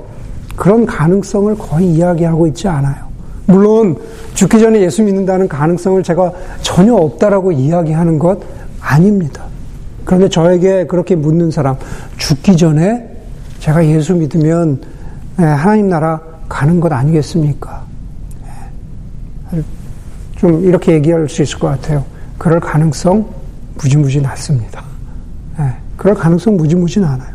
[0.56, 3.04] 그런 가능성을 거의 이야기하고 있지 않아요.
[3.46, 3.96] 물론
[4.34, 8.40] 죽기 전에 예수 믿는다는 가능성을 제가 전혀 없다라고 이야기하는 것
[8.80, 9.44] 아닙니다.
[10.04, 11.76] 그런데 저에게 그렇게 묻는 사람,
[12.16, 13.10] 죽기 전에
[13.58, 14.80] 제가 예수 믿으면
[15.36, 17.82] 네, 하나님 나라 가는 것 아니겠습니까?
[19.52, 19.62] 네,
[20.36, 22.04] 좀 이렇게 얘기할 수 있을 것 같아요.
[22.38, 23.43] 그럴 가능성
[23.76, 24.82] 무지무지 낮습니다.
[25.58, 27.34] 네, 그럴 가능성 무지무지 않아요.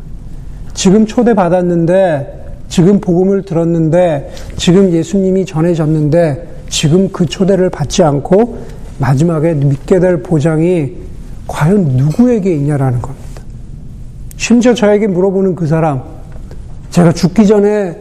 [0.74, 8.60] 지금 초대받았는데, 지금 복음을 들었는데, 지금 예수님이 전해졌는데, 지금 그 초대를 받지 않고
[9.00, 10.94] 마지막에 믿게 될 보장이
[11.48, 13.20] 과연 누구에게 있냐라는 겁니다.
[14.38, 16.04] 심지어 저에게 물어보는 그 사람,
[16.92, 17.98] 제가 죽기 전에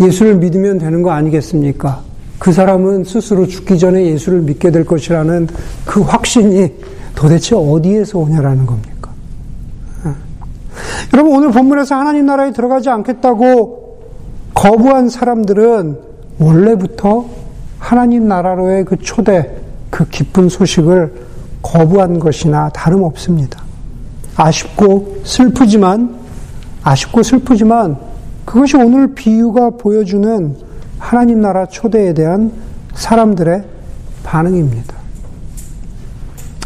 [0.00, 2.02] 예수를 믿으면 되는 거 아니겠습니까?
[2.44, 5.48] 그 사람은 스스로 죽기 전에 예수를 믿게 될 것이라는
[5.86, 6.74] 그 확신이
[7.14, 9.10] 도대체 어디에서 오냐라는 겁니까?
[10.04, 10.10] 예.
[11.14, 13.98] 여러분, 오늘 본문에서 하나님 나라에 들어가지 않겠다고
[14.52, 15.98] 거부한 사람들은
[16.38, 17.24] 원래부터
[17.78, 19.50] 하나님 나라로의 그 초대,
[19.88, 21.14] 그 기쁜 소식을
[21.62, 23.62] 거부한 것이나 다름없습니다.
[24.36, 26.14] 아쉽고 슬프지만,
[26.82, 27.96] 아쉽고 슬프지만,
[28.44, 30.63] 그것이 오늘 비유가 보여주는
[31.04, 32.50] 하나님 나라 초대에 대한
[32.94, 33.62] 사람들의
[34.22, 34.94] 반응입니다.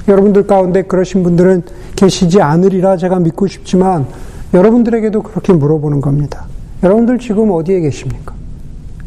[0.07, 1.64] 여러분들 가운데 그러신 분들은
[1.96, 4.07] 계시지 않으리라 제가 믿고 싶지만
[4.55, 6.46] 여러분들에게도 그렇게 물어보는 겁니다.
[6.85, 8.33] 여러분들 지금 어디에 계십니까?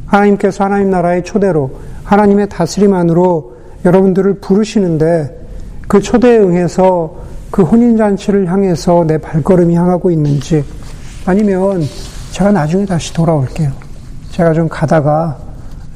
[0.05, 1.71] 하나님께서 하나님 나라의 초대로
[2.03, 5.47] 하나님의 다스림 안으로 여러분들을 부르시는데
[5.87, 7.15] 그 초대에 응해서
[7.51, 10.65] 그 혼인잔치를 향해서 내 발걸음이 향하고 있는지
[11.25, 11.83] 아니면
[12.31, 13.90] 제가 나중에 다시 돌아올게요.
[14.31, 15.37] 제가 좀 가다가,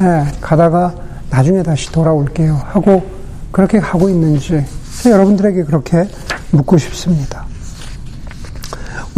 [0.02, 0.94] 예, 가다가
[1.30, 2.60] 나중에 다시 돌아올게요.
[2.66, 3.04] 하고
[3.52, 4.64] 그렇게 가고 있는지
[5.10, 6.08] 여러분들에게 그렇게
[6.52, 7.46] 묻고 싶습니다.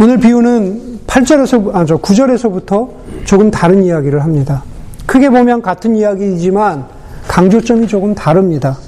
[0.00, 2.88] 오늘 비유는 8절에서, 아, 저 9절에서부터
[3.24, 4.62] 조금 다른 이야기를 합니다.
[5.06, 6.86] 크게 보면 같은 이야기이지만
[7.26, 8.78] 강조점이 조금 다릅니다.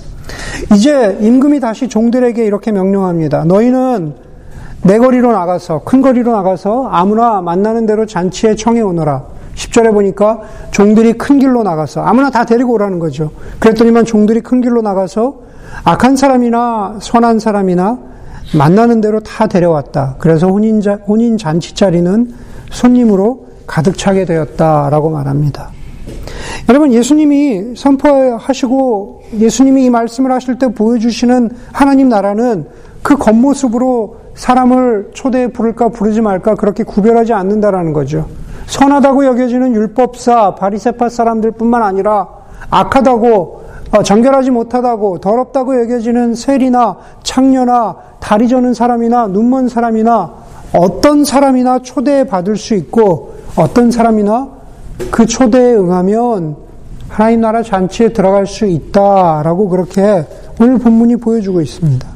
[0.75, 3.45] 이제 임금이 다시 종들에게 이렇게 명령합니다.
[3.45, 4.15] 너희는
[4.83, 9.40] 내 거리로 나가서, 큰 거리로 나가서 아무나 만나는 대로 잔치에 청해 오너라.
[9.61, 13.31] 10절에 보니까 종들이 큰 길로 나가서 아무나 다 데리고 오라는 거죠.
[13.59, 15.41] 그랬더니만 종들이 큰 길로 나가서
[15.85, 17.99] 악한 사람이나 선한 사람이나
[18.57, 20.17] 만나는 대로 다 데려왔다.
[20.19, 22.33] 그래서 혼인, 혼인 잔치 자리는
[22.71, 25.71] 손님으로 가득 차게 되었다라고 말합니다.
[26.69, 32.67] 여러분, 예수님이 선포하시고 예수님이 이 말씀을 하실 때 보여주시는 하나님 나라는
[33.03, 38.27] 그 겉모습으로 사람을 초대에 부를까 부르지 말까 그렇게 구별하지 않는다라는 거죠.
[38.71, 42.29] 선하다고 여겨지는 율법사, 바리세파 사람들뿐만 아니라
[42.71, 50.33] 악하다고 어, 정결하지 못하다고 더럽다고 여겨지는 세리나 창녀나 다리 저는 사람이나 눈먼 사람이나
[50.73, 54.49] 어떤 사람이나 초대에 받을 수 있고 어떤 사람이나
[55.11, 56.57] 그 초대에 응하면
[57.09, 60.25] 하나님 나라 잔치에 들어갈 수 있다라고 그렇게
[60.61, 62.07] 오늘 본문이 보여주고 있습니다.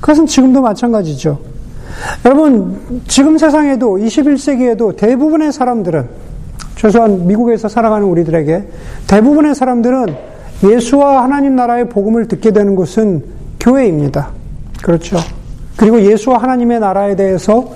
[0.00, 1.53] 그것은 지금도 마찬가지죠.
[2.24, 6.08] 여러분, 지금 세상에도 21세기에도 대부분의 사람들은
[6.76, 8.64] 최소한 미국에서 살아가는 우리들에게
[9.06, 10.16] 대부분의 사람들은
[10.64, 13.24] 예수와 하나님 나라의 복음을 듣게 되는 곳은
[13.60, 14.30] 교회입니다.
[14.82, 15.16] 그렇죠.
[15.76, 17.68] 그리고 예수와 하나님의 나라에 대해서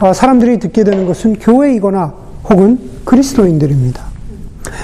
[0.00, 2.14] 어, 사람들이 듣게 되는 것은 교회이거나
[2.48, 4.02] 혹은 그리스도인들입니다.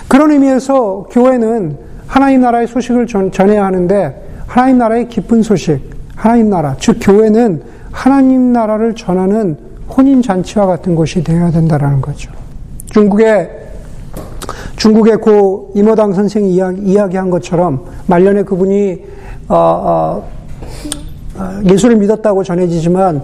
[0.08, 5.80] 그런 의미에서 교회는 하나님 나라의 소식을 전해야 하는데 하나님 나라의 기쁜 소식,
[6.14, 7.62] 하나님 나라, 즉 교회는
[7.96, 9.56] 하나님 나라를 전하는
[9.88, 12.30] 혼인 잔치와 같은 곳이 되어야 된다라는 거죠.
[12.90, 13.50] 중국의
[14.76, 19.02] 중국의 고 이모당 선생이 이야기, 한 것처럼 말년에 그분이
[19.48, 20.28] 어, 어,
[21.38, 23.22] 어, 예수를 믿었다고 전해지지만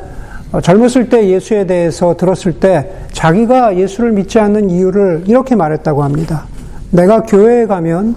[0.53, 6.47] 어, 젊었을 때 예수에 대해서 들었을 때 자기가 예수를 믿지 않는 이유를 이렇게 말했다고 합니다.
[6.91, 8.17] 내가 교회에 가면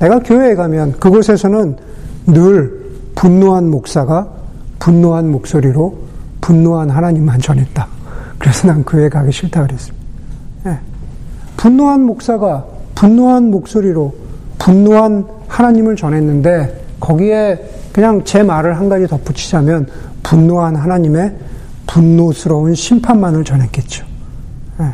[0.00, 1.76] 내가 교회에 가면 그곳에서는
[2.28, 4.33] 늘 분노한 목사가
[4.84, 5.96] 분노한 목소리로
[6.42, 7.86] 분노한 하나님만 전했다.
[8.38, 10.06] 그래서 난 교회 가기 싫다 그랬습니다.
[10.64, 10.78] 네.
[11.56, 14.14] 분노한 목사가 분노한 목소리로
[14.58, 17.58] 분노한 하나님을 전했는데 거기에
[17.94, 19.86] 그냥 제 말을 한 가지 덧붙이자면
[20.22, 21.34] 분노한 하나님의
[21.86, 24.04] 분노스러운 심판만을 전했겠죠.
[24.80, 24.86] 네.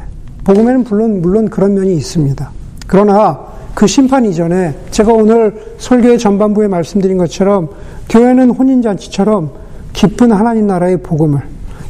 [0.44, 2.48] 복음에는 물론 물론 그런 면이 있습니다.
[2.86, 3.40] 그러나
[3.74, 7.70] 그 심판 이전에 제가 오늘 설교의 전반부에 말씀드린 것처럼
[8.08, 9.69] 교회는 혼인잔치처럼
[10.00, 11.42] 기쁜 하나님 나라의 복음을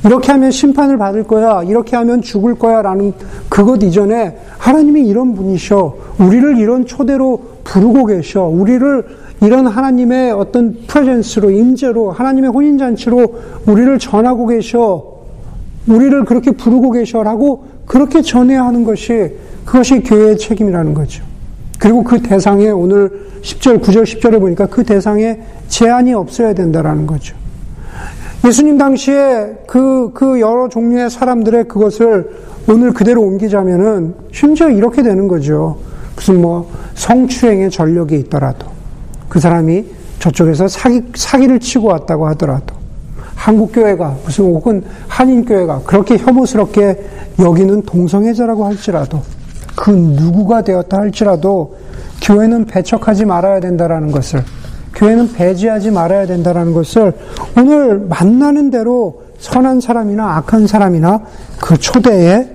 [0.05, 3.13] 이렇게 하면 심판을 받을 거야, 이렇게 하면 죽을 거야 라는
[3.49, 5.95] 그것 이전에 하나님이 이런 분이셔.
[6.19, 8.47] 우리를 이런 초대로 부르고 계셔.
[8.47, 9.07] 우리를
[9.43, 13.35] 이런 하나님의 어떤 프레젠스로, 임재로, 하나님의 혼인잔치로
[13.67, 15.05] 우리를 전하고 계셔.
[15.87, 21.23] 우리를 그렇게 부르고 계셔라고 그렇게 전해야 하는 것이 그것이 교회의 책임이라는 거죠.
[21.79, 27.40] 그리고 그 대상에 오늘 10절, 9절, 10절에 보니까 그 대상에 제한이 없어야 된다라는 거죠.
[28.45, 32.31] 예수님 당시에 그, 그 여러 종류의 사람들의 그것을
[32.69, 35.79] 오늘 그대로 옮기자면은 심지어 이렇게 되는 거죠.
[36.17, 38.67] 무슨 뭐 성추행의 전력이 있더라도
[39.29, 39.85] 그 사람이
[40.19, 42.75] 저쪽에서 사기, 사기를 치고 왔다고 하더라도
[43.35, 47.03] 한국교회가 무슨 혹은 한인교회가 그렇게 혐오스럽게
[47.39, 49.23] 여기는 동성애자라고 할지라도
[49.75, 51.77] 그 누구가 되었다 할지라도
[52.21, 54.45] 교회는 배척하지 말아야 된다라는 것을
[54.95, 57.13] 교회는 배제하지 말아야 된다라는 것을
[57.57, 61.23] 오늘 만나는 대로 선한 사람이나 악한 사람이나
[61.61, 62.49] 그 초대에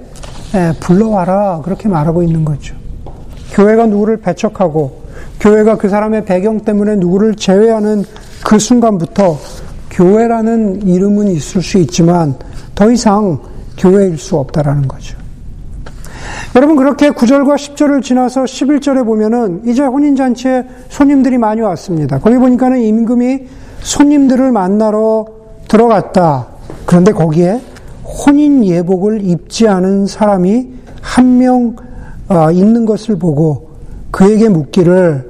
[0.80, 2.76] 불러와라 그렇게 말하고 있는 거죠.
[3.54, 5.04] 교회가 누구를 배척하고
[5.40, 8.04] 교회가 그 사람의 배경 때문에 누구를 제외하는
[8.44, 9.38] 그 순간부터
[9.92, 12.36] 교회라는 이름은 있을 수 있지만
[12.76, 13.40] 더 이상
[13.78, 15.18] 교회일 수 없다라는 거죠.
[16.56, 22.18] 여러분 그렇게 9절과 10절을 지나서 11절에 보면은 이제 혼인잔치에 손님들이 많이 왔습니다.
[22.20, 23.40] 거기 보니까는 임금이
[23.82, 25.26] 손님들을 만나러
[25.68, 26.48] 들어갔다.
[26.86, 27.60] 그런데 거기에
[28.06, 30.70] 혼인 예복을 입지 않은 사람이
[31.02, 31.76] 한명
[32.30, 33.72] 어, 있는 것을 보고
[34.12, 35.30] 그에게 묻기를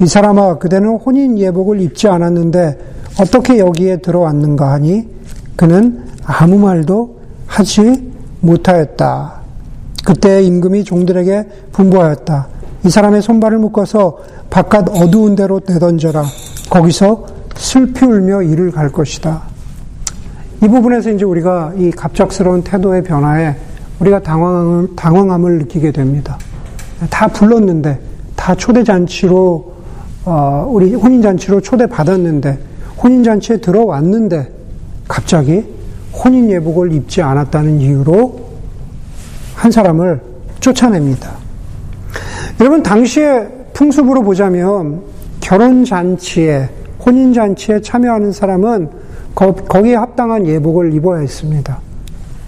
[0.00, 2.78] 이 사람아 그대는 혼인 예복을 입지 않았는데
[3.20, 5.08] 어떻게 여기에 들어왔는가 하니
[5.56, 9.43] 그는 아무 말도 하지 못하였다.
[10.04, 12.48] 그때 임금이 종들에게 분부하였다.
[12.84, 14.18] 이 사람의 손발을 묶어서
[14.50, 16.24] 바깥 어두운 데로 내던져라.
[16.68, 19.42] 거기서 슬피 울며 이를 갈 것이다.
[20.62, 23.56] 이 부분에서 이제 우리가 이 갑작스러운 태도의 변화에
[24.00, 26.38] 우리가 당황함을, 당황함을 느끼게 됩니다.
[27.10, 28.00] 다 불렀는데,
[28.36, 29.74] 다 초대잔치로,
[30.24, 32.58] 어, 우리 혼인잔치로 초대받았는데,
[33.02, 34.50] 혼인잔치에 들어왔는데,
[35.06, 35.64] 갑자기
[36.12, 38.53] 혼인예복을 입지 않았다는 이유로
[39.54, 40.20] 한 사람을
[40.60, 41.32] 쫓아냅니다.
[42.60, 45.02] 여러분, 당시에 풍습으로 보자면
[45.40, 46.68] 결혼잔치에,
[47.04, 48.88] 혼인잔치에 참여하는 사람은
[49.34, 51.78] 거, 기에 합당한 예복을 입어야 했습니다.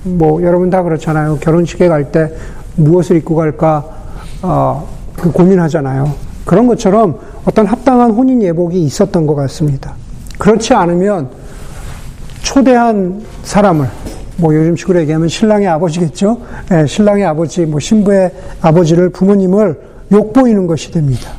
[0.05, 1.39] 뭐, 여러분 다 그렇잖아요.
[1.41, 2.33] 결혼식에 갈 때
[2.77, 3.85] 무엇을 입고 갈까,
[4.43, 6.13] 어, 그 고민하잖아요.
[6.45, 9.95] 그런 것처럼 어떤 합당한 혼인 예복이 있었던 것 같습니다.
[10.39, 11.29] 그렇지 않으면
[12.43, 13.89] 초대한 사람을,
[14.37, 16.41] 뭐 요즘 식으로 얘기하면 신랑의 아버지겠죠.
[16.69, 19.81] 네, 신랑의 아버지, 뭐 신부의 아버지를 부모님을
[20.13, 21.33] 욕보이는 것이 됩니다.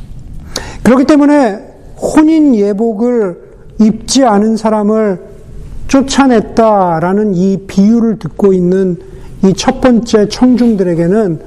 [0.84, 1.60] 그렇기 때문에
[1.98, 3.38] 혼인 예복을
[3.80, 5.20] 입지 않은 사람을
[5.88, 8.98] 쫓아냈다라는 이 비유를 듣고 있는
[9.44, 11.40] 이 첫 번째 청중들에게는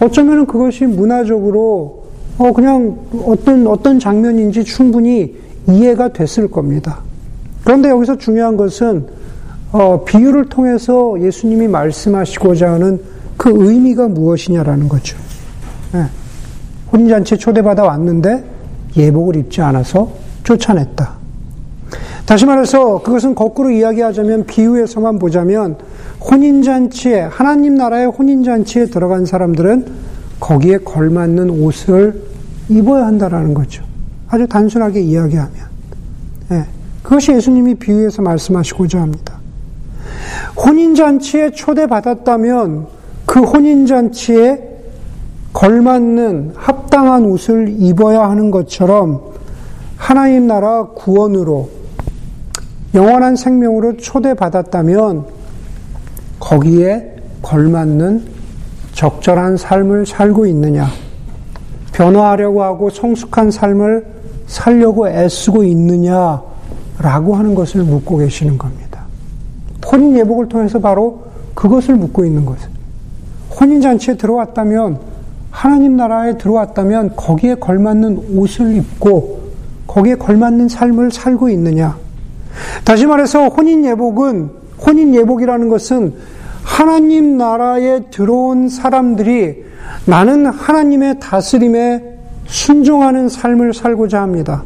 [0.00, 2.04] 어쩌면 그것이 문화적으로
[2.38, 5.34] 어 그냥 어떤 어떤 장면인지 충분히
[5.68, 7.00] 이해가 됐을 겁니다.
[7.64, 9.06] 그런데 여기서 중요한 것은
[9.74, 13.00] 어, 비유를 통해서 예수님이 말씀하시고자 하는
[13.36, 15.18] 그 의미가 무엇이냐라는 거죠.
[15.92, 16.04] 네.
[16.92, 18.44] 혼인잔치에 초대받아 왔는데
[18.96, 20.12] 예복을 입지 않아서
[20.44, 21.14] 쫓아냈다.
[22.24, 25.76] 다시 말해서 그것은 거꾸로 이야기하자면 비유에서만 보자면
[26.20, 29.86] 혼인잔치에, 하나님 나라의 혼인잔치에 들어간 사람들은
[30.38, 32.22] 거기에 걸맞는 옷을
[32.68, 33.82] 입어야 한다라는 거죠.
[34.28, 35.56] 아주 단순하게 이야기하면.
[36.52, 36.64] 예,
[37.02, 39.43] 그것이 예수님이 비유해서 말씀하시고자 합니다.
[40.56, 42.86] 혼인잔치에 초대받았다면
[43.26, 44.74] 그 혼인잔치에
[45.52, 49.20] 걸맞는 합당한 옷을 입어야 하는 것처럼
[49.96, 51.68] 하나님 나라 구원으로
[52.94, 55.24] 영원한 생명으로 초대받았다면
[56.38, 58.24] 거기에 걸맞는
[58.92, 60.88] 적절한 삶을 살고 있느냐,
[61.92, 64.06] 변화하려고 하고 성숙한 삶을
[64.46, 68.83] 살려고 애쓰고 있느냐라고 하는 것을 묻고 계시는 겁니다.
[69.90, 72.68] 혼인 예복을 통해서 바로 그것을 묻고 있는 것을.
[73.60, 74.98] 혼인 잔치에 들어왔다면,
[75.50, 79.44] 하나님 나라에 들어왔다면 거기에 걸맞는 옷을 입고
[79.86, 81.96] 거기에 걸맞는 삶을 살고 있느냐.
[82.84, 84.50] 다시 말해서 혼인 예복은,
[84.84, 86.14] 혼인 예복이라는 것은
[86.64, 89.64] 하나님 나라에 들어온 사람들이
[90.06, 92.02] 나는 하나님의 다스림에
[92.46, 94.64] 순종하는 삶을 살고자 합니다.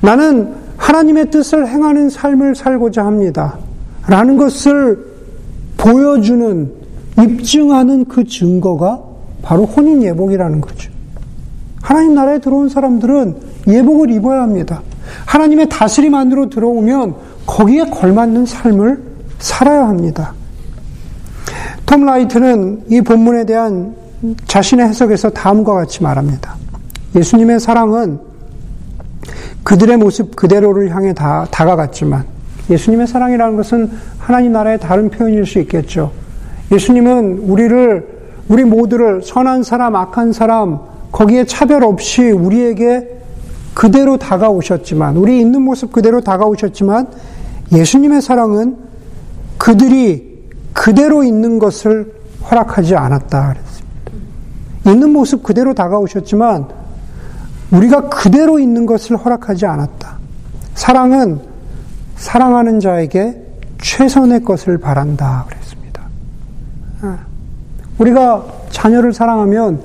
[0.00, 3.58] 나는 하나님의 뜻을 행하는 삶을 살고자 합니다.
[4.08, 5.06] 라는 것을
[5.76, 6.72] 보여주는,
[7.18, 9.00] 입증하는 그 증거가
[9.42, 10.90] 바로 혼인 예복이라는 거죠.
[11.80, 13.36] 하나님 나라에 들어온 사람들은
[13.68, 14.82] 예복을 입어야 합니다.
[15.26, 17.14] 하나님의 다스림 안으로 들어오면
[17.46, 19.02] 거기에 걸맞는 삶을
[19.38, 20.34] 살아야 합니다.
[21.86, 23.94] 톰 라이트는 이 본문에 대한
[24.46, 26.56] 자신의 해석에서 다음과 같이 말합니다.
[27.14, 28.18] 예수님의 사랑은
[29.62, 32.37] 그들의 모습 그대로를 향해 다, 다가갔지만
[32.70, 36.12] 예수님의 사랑이라는 것은 하나님 나라의 다른 표현일 수 있겠죠.
[36.72, 40.80] 예수님은 우리를 우리 모두를 선한 사람, 악한 사람
[41.12, 43.18] 거기에 차별 없이 우리에게
[43.74, 47.06] 그대로 다가오셨지만 우리 있는 모습 그대로 다가오셨지만
[47.72, 48.76] 예수님의 사랑은
[49.56, 52.12] 그들이 그대로 있는 것을
[52.50, 54.92] 허락하지 않았다 그랬습니다.
[54.92, 56.68] 있는 모습 그대로 다가오셨지만
[57.70, 60.18] 우리가 그대로 있는 것을 허락하지 않았다.
[60.74, 61.40] 사랑은
[62.18, 63.40] 사랑하는 자에게
[63.80, 66.02] 최선의 것을 바란다 그랬습니다.
[67.00, 67.18] 아,
[67.98, 69.80] 우리가 자녀를 사랑하면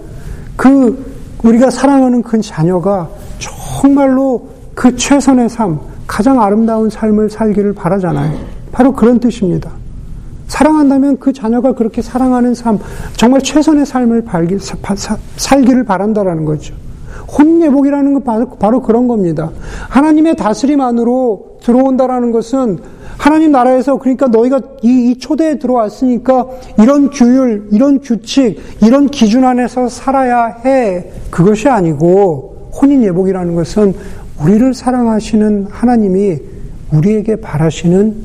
[0.58, 8.38] 그 우리가 사랑하는 그 자녀가 정말로 그 최선의 삶, 가장 아름다운 삶을 살기를 바라잖아요.
[8.72, 9.70] 바로 그런 뜻입니다.
[10.48, 12.80] 사랑한다면 그 자녀가 그렇게 사랑하는 삶,
[13.16, 14.26] 정말 최선의 삶을
[15.38, 16.74] 살기를 바란다라는 거죠.
[17.38, 19.52] 혼예복이라는 건 바로, 바로 그런 겁니다.
[19.90, 22.80] 하나님의 다스림 안으로 들어온다라는 것은
[23.18, 26.48] 하나님 나라에서 그러니까 너희가 이, 이, 초대에 들어왔으니까
[26.82, 31.06] 이런 규율, 이런 규칙, 이런 기준 안에서 살아야 해.
[31.30, 33.94] 그것이 아니고 혼인 예복이라는 것은
[34.42, 36.40] 우리를 사랑하시는 하나님이
[36.92, 38.16] 우리에게 바라시는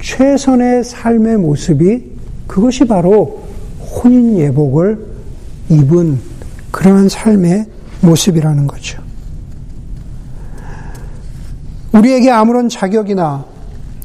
[0.00, 2.10] 최선의 삶의 모습이
[2.46, 3.40] 그것이 바로
[3.80, 4.98] 혼인 예복을
[5.68, 6.18] 입은
[6.70, 7.66] 그러한 삶의
[8.00, 9.02] 모습이라는 거죠.
[11.92, 13.44] 우리에게 아무런 자격이나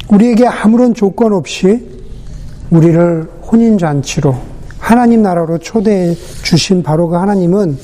[0.09, 1.87] 우리에게 아무런 조건 없이
[2.71, 4.35] 우리를 혼인잔치로
[4.79, 7.77] 하나님 나라로 초대해 주신 바로 그 하나님은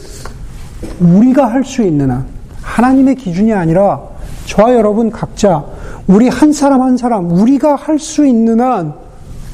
[0.99, 2.25] 우리가 할 수 있는 한,
[2.61, 4.01] 하나님의 기준이 아니라
[4.45, 5.63] 저와 여러분 각자,
[6.07, 8.93] 우리 한 사람 한 사람, 우리가 할 수 있는 한,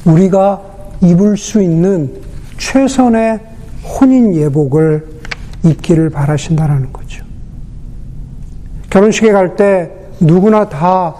[0.04, 0.60] 우리가
[1.02, 2.12] 입을 수 있는
[2.58, 3.38] 최선의
[4.00, 5.17] 혼인 예복을
[5.64, 7.24] 입기를 바라신다라는 거죠.
[8.90, 9.90] 결혼식에 갈 때
[10.20, 11.14] 누구나 다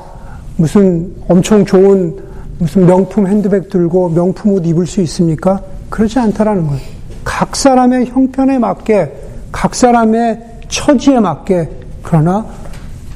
[0.56, 2.16] 무슨 엄청 좋은
[2.58, 5.62] 무슨 명품 핸드백 들고 명품 옷 입을 수 있습니까?
[5.90, 6.82] 그렇지 않다라는 거예요.
[7.24, 9.12] 각 사람의 형편에 맞게,
[9.52, 11.68] 각 사람의 처지에 맞게,
[12.02, 12.46] 그러나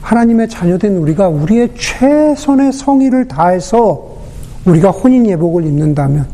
[0.01, 4.17] 하나님의 자녀된 우리가 우리의 최선의 성의를 다해서
[4.65, 6.27] 우리가 혼인 예복을 입는다면,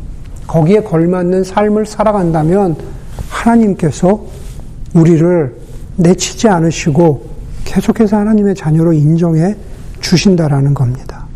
[0.45, 2.75] 거기에 걸맞는 삶을 살아간다면,
[3.29, 4.19] 하나님께서
[4.93, 5.55] 우리를
[5.97, 7.29] 내치지 않으시고
[7.65, 9.55] 계속해서 하나님의 자녀로 인정해
[9.99, 11.27] 주신다라는 겁니다.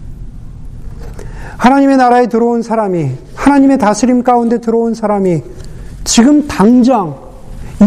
[1.58, 5.44] 하나님의 나라에 들어온 사람이, 하나님의 다스림 가운데 들어온 사람이
[6.04, 7.16] 지금 당장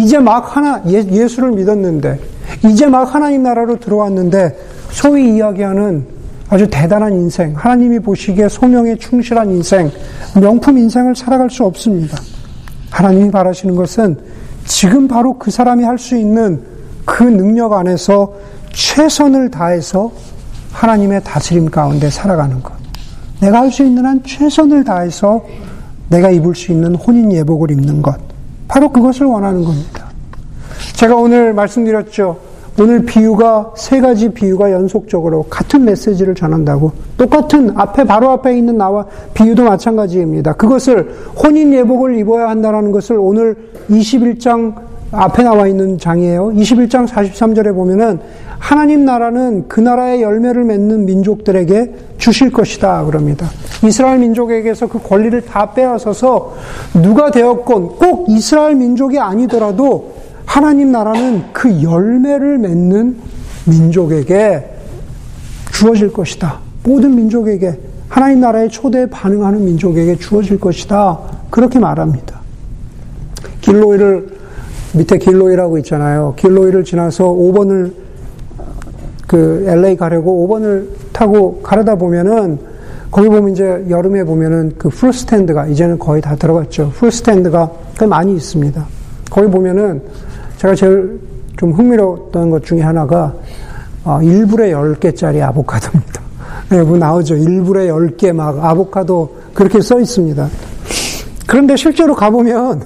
[0.00, 2.20] 이제 막 하나 예, 예수를 믿었는데
[2.64, 4.56] 이제 막 하나님 나라로 들어왔는데
[4.90, 6.06] 소위 이야기하는
[6.48, 9.90] 아주 대단한 인생, 하나님이 보시기에 소명에 충실한 인생,
[10.40, 12.18] 명품 인생을 살아갈 수 없습니다.
[12.90, 14.16] 하나님이 바라시는 것은
[14.66, 16.62] 지금 바로 그 사람이 할 수 있는
[17.04, 18.34] 그 능력 안에서
[18.72, 20.12] 최선을 다해서
[20.72, 22.74] 하나님의 다스림 가운데 살아가는 것.
[23.40, 25.44] 내가 할 수 있는 한 최선을 다해서
[26.08, 28.16] 내가 입을 수 있는 혼인 예복을 입는 것.
[28.68, 30.06] 바로 그것을 원하는 겁니다.
[30.94, 32.38] 제가 오늘 말씀드렸죠.
[32.78, 39.06] 오늘 비유가 세 가지 비유가 연속적으로 같은 메시지를 전한다고 똑같은 앞에 바로 앞에 있는 나와
[39.32, 40.52] 비유도 마찬가지입니다.
[40.54, 41.10] 그것을
[41.42, 43.56] 혼인 예복을 입어야 한다는 것을 오늘
[43.88, 44.74] 21장
[45.10, 46.48] 앞에 나와 있는 장이에요.
[46.48, 48.20] 21장 43절에 보면은
[48.58, 53.48] 하나님 나라는 그 나라의 열매를 맺는 민족들에게 주실 것이다 그럽니다.
[53.84, 56.54] 이스라엘 민족에게서 그 권리를 다 빼앗아서
[57.02, 63.16] 누가 되었건 꼭 이스라엘 민족이 아니더라도 하나님 나라는 그 열매를 맺는
[63.66, 64.64] 민족에게
[65.72, 66.60] 주어질 것이다.
[66.84, 67.78] 모든 민족에게
[68.08, 71.18] 하나님 나라의 초대에 반응하는 민족에게 주어질 것이다.
[71.50, 72.40] 그렇게 말합니다.
[73.60, 74.28] 길로이를
[74.94, 76.34] 밑에 길로이라고 있잖아요.
[76.36, 77.92] 길로이를 지나서 5번을
[79.26, 82.58] 그 LA 가려고 5번을 타고 가려다 보면은
[83.10, 86.92] 거기 보면 이제 여름에 보면은 그 풀스탠드가 이제는 거의 다 들어갔죠.
[86.94, 87.70] 풀스탠드가
[88.08, 88.86] 많이 있습니다.
[89.30, 90.02] 거기 보면은
[90.58, 91.20] 제가 제일
[91.56, 93.32] 좀 흥미로웠던 것 중에 하나가
[94.04, 96.22] 어, 1불에 10개짜리 아보카도입니다.
[96.70, 97.34] 네, 뭐 나오죠.
[97.34, 100.48] 1불에 10개 막 아보카도 그렇게 써 있습니다.
[101.46, 102.82] 그런데 실제로 가보면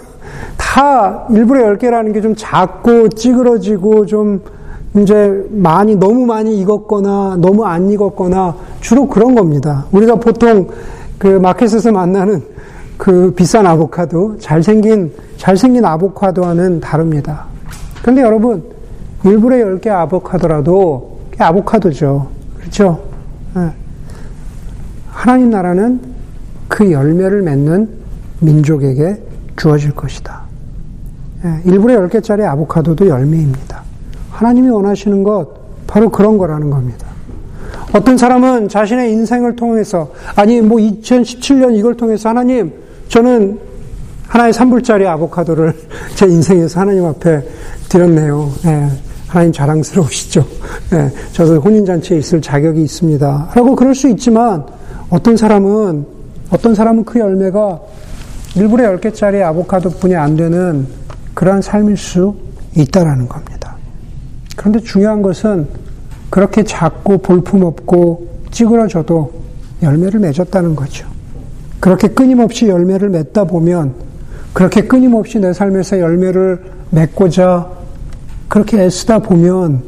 [0.57, 4.41] 다 1불에 10개라는 게 좀 작고 찌그러지고 좀
[4.97, 9.87] 이제 많이, 너무 많이 익었거나 너무 안 익었거나 주로 그런 겁니다.
[9.93, 10.69] 우리가 보통
[11.19, 12.43] 그 마켓에서 만나는
[12.97, 17.50] 그 비싼 아보카도, 잘생긴, 잘생긴 아보카도와는 다릅니다.
[18.03, 18.65] 근데 여러분,
[19.23, 22.29] 1불에 10개 아보카도라도 아보카도죠.
[22.59, 23.03] 그렇죠?
[23.55, 23.71] 네.
[25.09, 26.01] 하나님 나라는
[26.69, 27.89] 그 열매를 맺는
[28.41, 29.23] 민족에게
[29.57, 30.43] 주어질 것이다.
[31.43, 33.83] 1불에 10개짜리 아보카도도 열매입니다.
[34.31, 35.49] 하나님이 원하시는 것,
[35.87, 37.07] 바로 그런 거라는 겁니다.
[37.95, 42.73] 어떤 사람은 자신의 인생을 통해서, 아니, 뭐 2017년 이걸 통해서 하나님,
[43.09, 43.59] 저는
[44.31, 45.75] 하나의 3불짜리 아보카도를
[46.15, 47.43] 제 인생에서 하나님 앞에
[47.89, 48.51] 드렸네요.
[48.63, 48.89] 네,
[49.27, 50.47] 하나님 자랑스러우시죠.
[50.91, 53.51] 네, 저도 혼인잔치에 있을 자격이 있습니다.
[53.55, 54.65] 라고 그럴 수 있지만,
[55.11, 56.07] 어떤 사람은,
[56.51, 57.81] 어떤 사람은 그 열매가
[58.55, 60.87] 1불에 10개짜리 아보카도 뿐이 안 되는
[61.35, 62.37] 그러한 삶일 수
[62.77, 63.77] 있다라는 겁니다.
[64.57, 65.67] 그런데 중요한 것은
[66.29, 69.33] 그렇게 작고 볼품없고 찌그러져도
[69.83, 71.09] 열매를 맺었다는 거죠.
[71.81, 74.10] 그렇게 끊임없이 열매를 맺다 보면
[74.53, 77.71] 그렇게 끊임없이 내 삶에서 열매를 맺고자
[78.49, 79.83] 그렇게 애쓰다 보면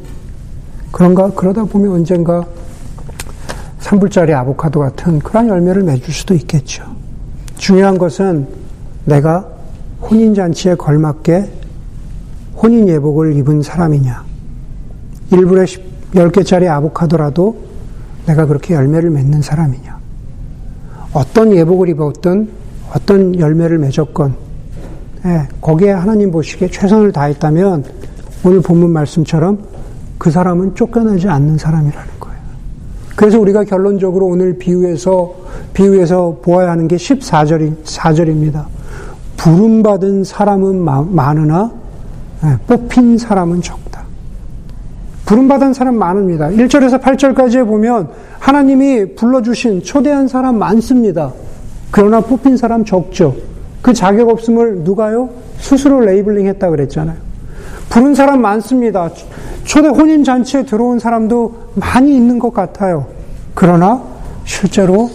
[0.92, 2.44] 그런가 그러다 보면 언젠가
[3.80, 6.84] 산불짜리 아보카도 같은 그런 열매를 맺을 수도 있겠죠.
[7.56, 8.46] 중요한 것은
[9.04, 9.48] 내가
[10.02, 11.50] 혼인잔치에 걸맞게
[12.62, 14.24] 혼인 예복을 입은 사람이냐.
[15.32, 15.80] 1불에
[16.14, 17.56] 10개짜리 아보카도라도
[18.26, 19.98] 내가 그렇게 열매를 맺는 사람이냐.
[21.12, 22.48] 어떤 예복을 입었든
[22.94, 24.41] 어떤 열매를 맺었건
[25.24, 27.84] 예, 거기에 하나님 보시기에 최선을 다했다면
[28.44, 29.58] 오늘 본문 말씀처럼
[30.18, 32.38] 그 사람은 쫓겨나지 않는 사람이라는 거예요.
[33.14, 35.34] 그래서 우리가 결론적으로 오늘 비유에서
[35.74, 38.64] 비유에서 보아야 하는 게 14절이 4절입니다.
[39.36, 40.80] 부름 받은 사람은
[41.14, 41.70] 많으나
[42.44, 44.02] 예, 뽑힌 사람은 적다.
[45.24, 46.48] 부름 받은 사람 많습니다.
[46.48, 48.08] 1절에서 8절까지에 보면
[48.40, 51.32] 하나님이 불러 주신 초대한 사람 많습니다.
[51.92, 53.36] 그러나 뽑힌 사람 적죠.
[53.82, 55.28] 그 자격 없음을 누가요?
[55.58, 57.16] 스스로 labeling 했다 그랬잖아요.
[57.90, 59.10] 부른 사람 많습니다.
[59.64, 63.06] 초대 혼인 잔치에 들어온 사람도 많이 있는 것 같아요.
[63.54, 64.02] 그러나
[64.44, 65.10] 실제로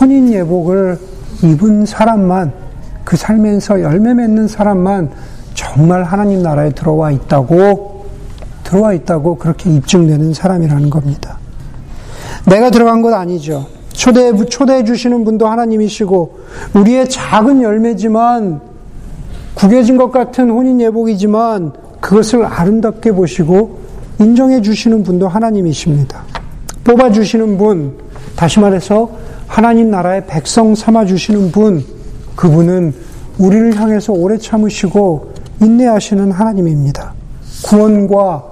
[0.00, 0.98] 혼인 예복을
[1.42, 2.52] 입은 사람만
[3.04, 5.10] 그 삶에서 열매 맺는 사람만
[5.52, 8.06] 정말 하나님 나라에 들어와 있다고
[8.64, 11.38] 들어와 있다고 그렇게 입증되는 사람이라는 겁니다.
[12.46, 13.66] 내가 들어간 것 아니죠.
[13.94, 16.38] 초대해, 초대해 주시는 분도 하나님이시고,
[16.74, 18.60] 우리의 작은 열매지만,
[19.54, 23.78] 구겨진 것 같은 혼인 예복이지만, 그것을 아름답게 보시고,
[24.20, 26.22] 인정해 주시는 분도 하나님이십니다.
[26.82, 27.96] 뽑아 주시는 분,
[28.36, 29.10] 다시 말해서,
[29.46, 31.84] 하나님 나라의 백성 삼아 주시는 분,
[32.34, 32.92] 그분은
[33.38, 35.32] 우리를 향해서 오래 참으시고,
[35.62, 37.14] 인내하시는 하나님입니다.
[37.64, 38.44] 구원과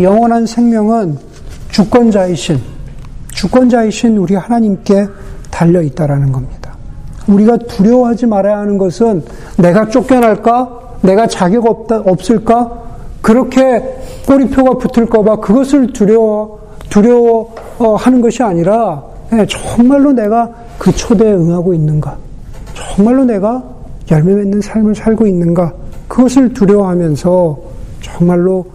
[0.00, 1.18] 영원한 생명은
[1.70, 2.75] 주권자이신,
[3.36, 5.06] 주권자이신 우리 하나님께
[5.50, 6.74] 달려 있다라는 겁니다.
[7.28, 9.22] 우리가 두려워하지 말아야 하는 것은
[9.58, 10.98] 내가 쫓겨날까?
[11.02, 12.82] 내가 자격 없다, 없을까?
[13.20, 13.82] 그렇게
[14.26, 17.54] 꼬리표가 붙을까봐 그것을 두려워, 두려워
[17.98, 22.16] 하는 것이 아니라, 네, 정말로 내가 그 초대에 응하고 있는가?
[22.74, 23.62] 정말로 내가
[24.10, 25.72] 열매 맺는 삶을 살고 있는가?
[26.08, 27.58] 그것을 두려워하면서
[28.00, 28.66] 정말로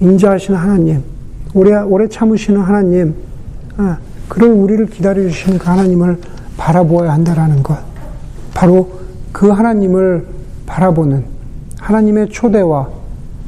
[0.00, 1.02] 인자하신 하나님,
[1.54, 3.31] 오래, 오래 참으시는 하나님, 아,
[4.28, 6.18] 그런 우리를 기다려주시는 그 하나님을
[6.56, 7.78] 바라보아야 한다라는 것.
[8.54, 9.00] 바로
[9.32, 10.26] 그 하나님을
[10.66, 11.24] 바라보는
[11.78, 12.88] 하나님의 초대와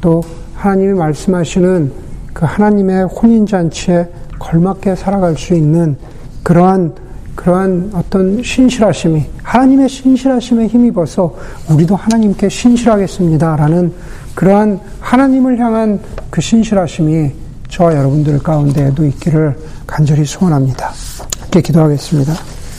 [0.01, 0.23] 또
[0.55, 1.93] 하나님이 말씀하시는
[2.33, 4.09] 그 하나님의 혼인잔치에
[4.39, 5.97] 걸맞게 살아갈 수 있는
[6.43, 6.93] 그러한
[7.35, 11.35] 그러한 어떤 신실하심이 하나님의 신실하심에 힘입어서
[11.71, 13.93] 우리도 하나님께 신실하겠습니다라는
[14.35, 16.01] 그러한 하나님을 향한
[16.31, 17.33] 그 신실하심이
[17.69, 19.57] 저와 여러분들 가운데에도 있기를
[19.87, 20.93] 간절히 소원합니다.
[21.41, 22.54] 함께 기도하겠습니다.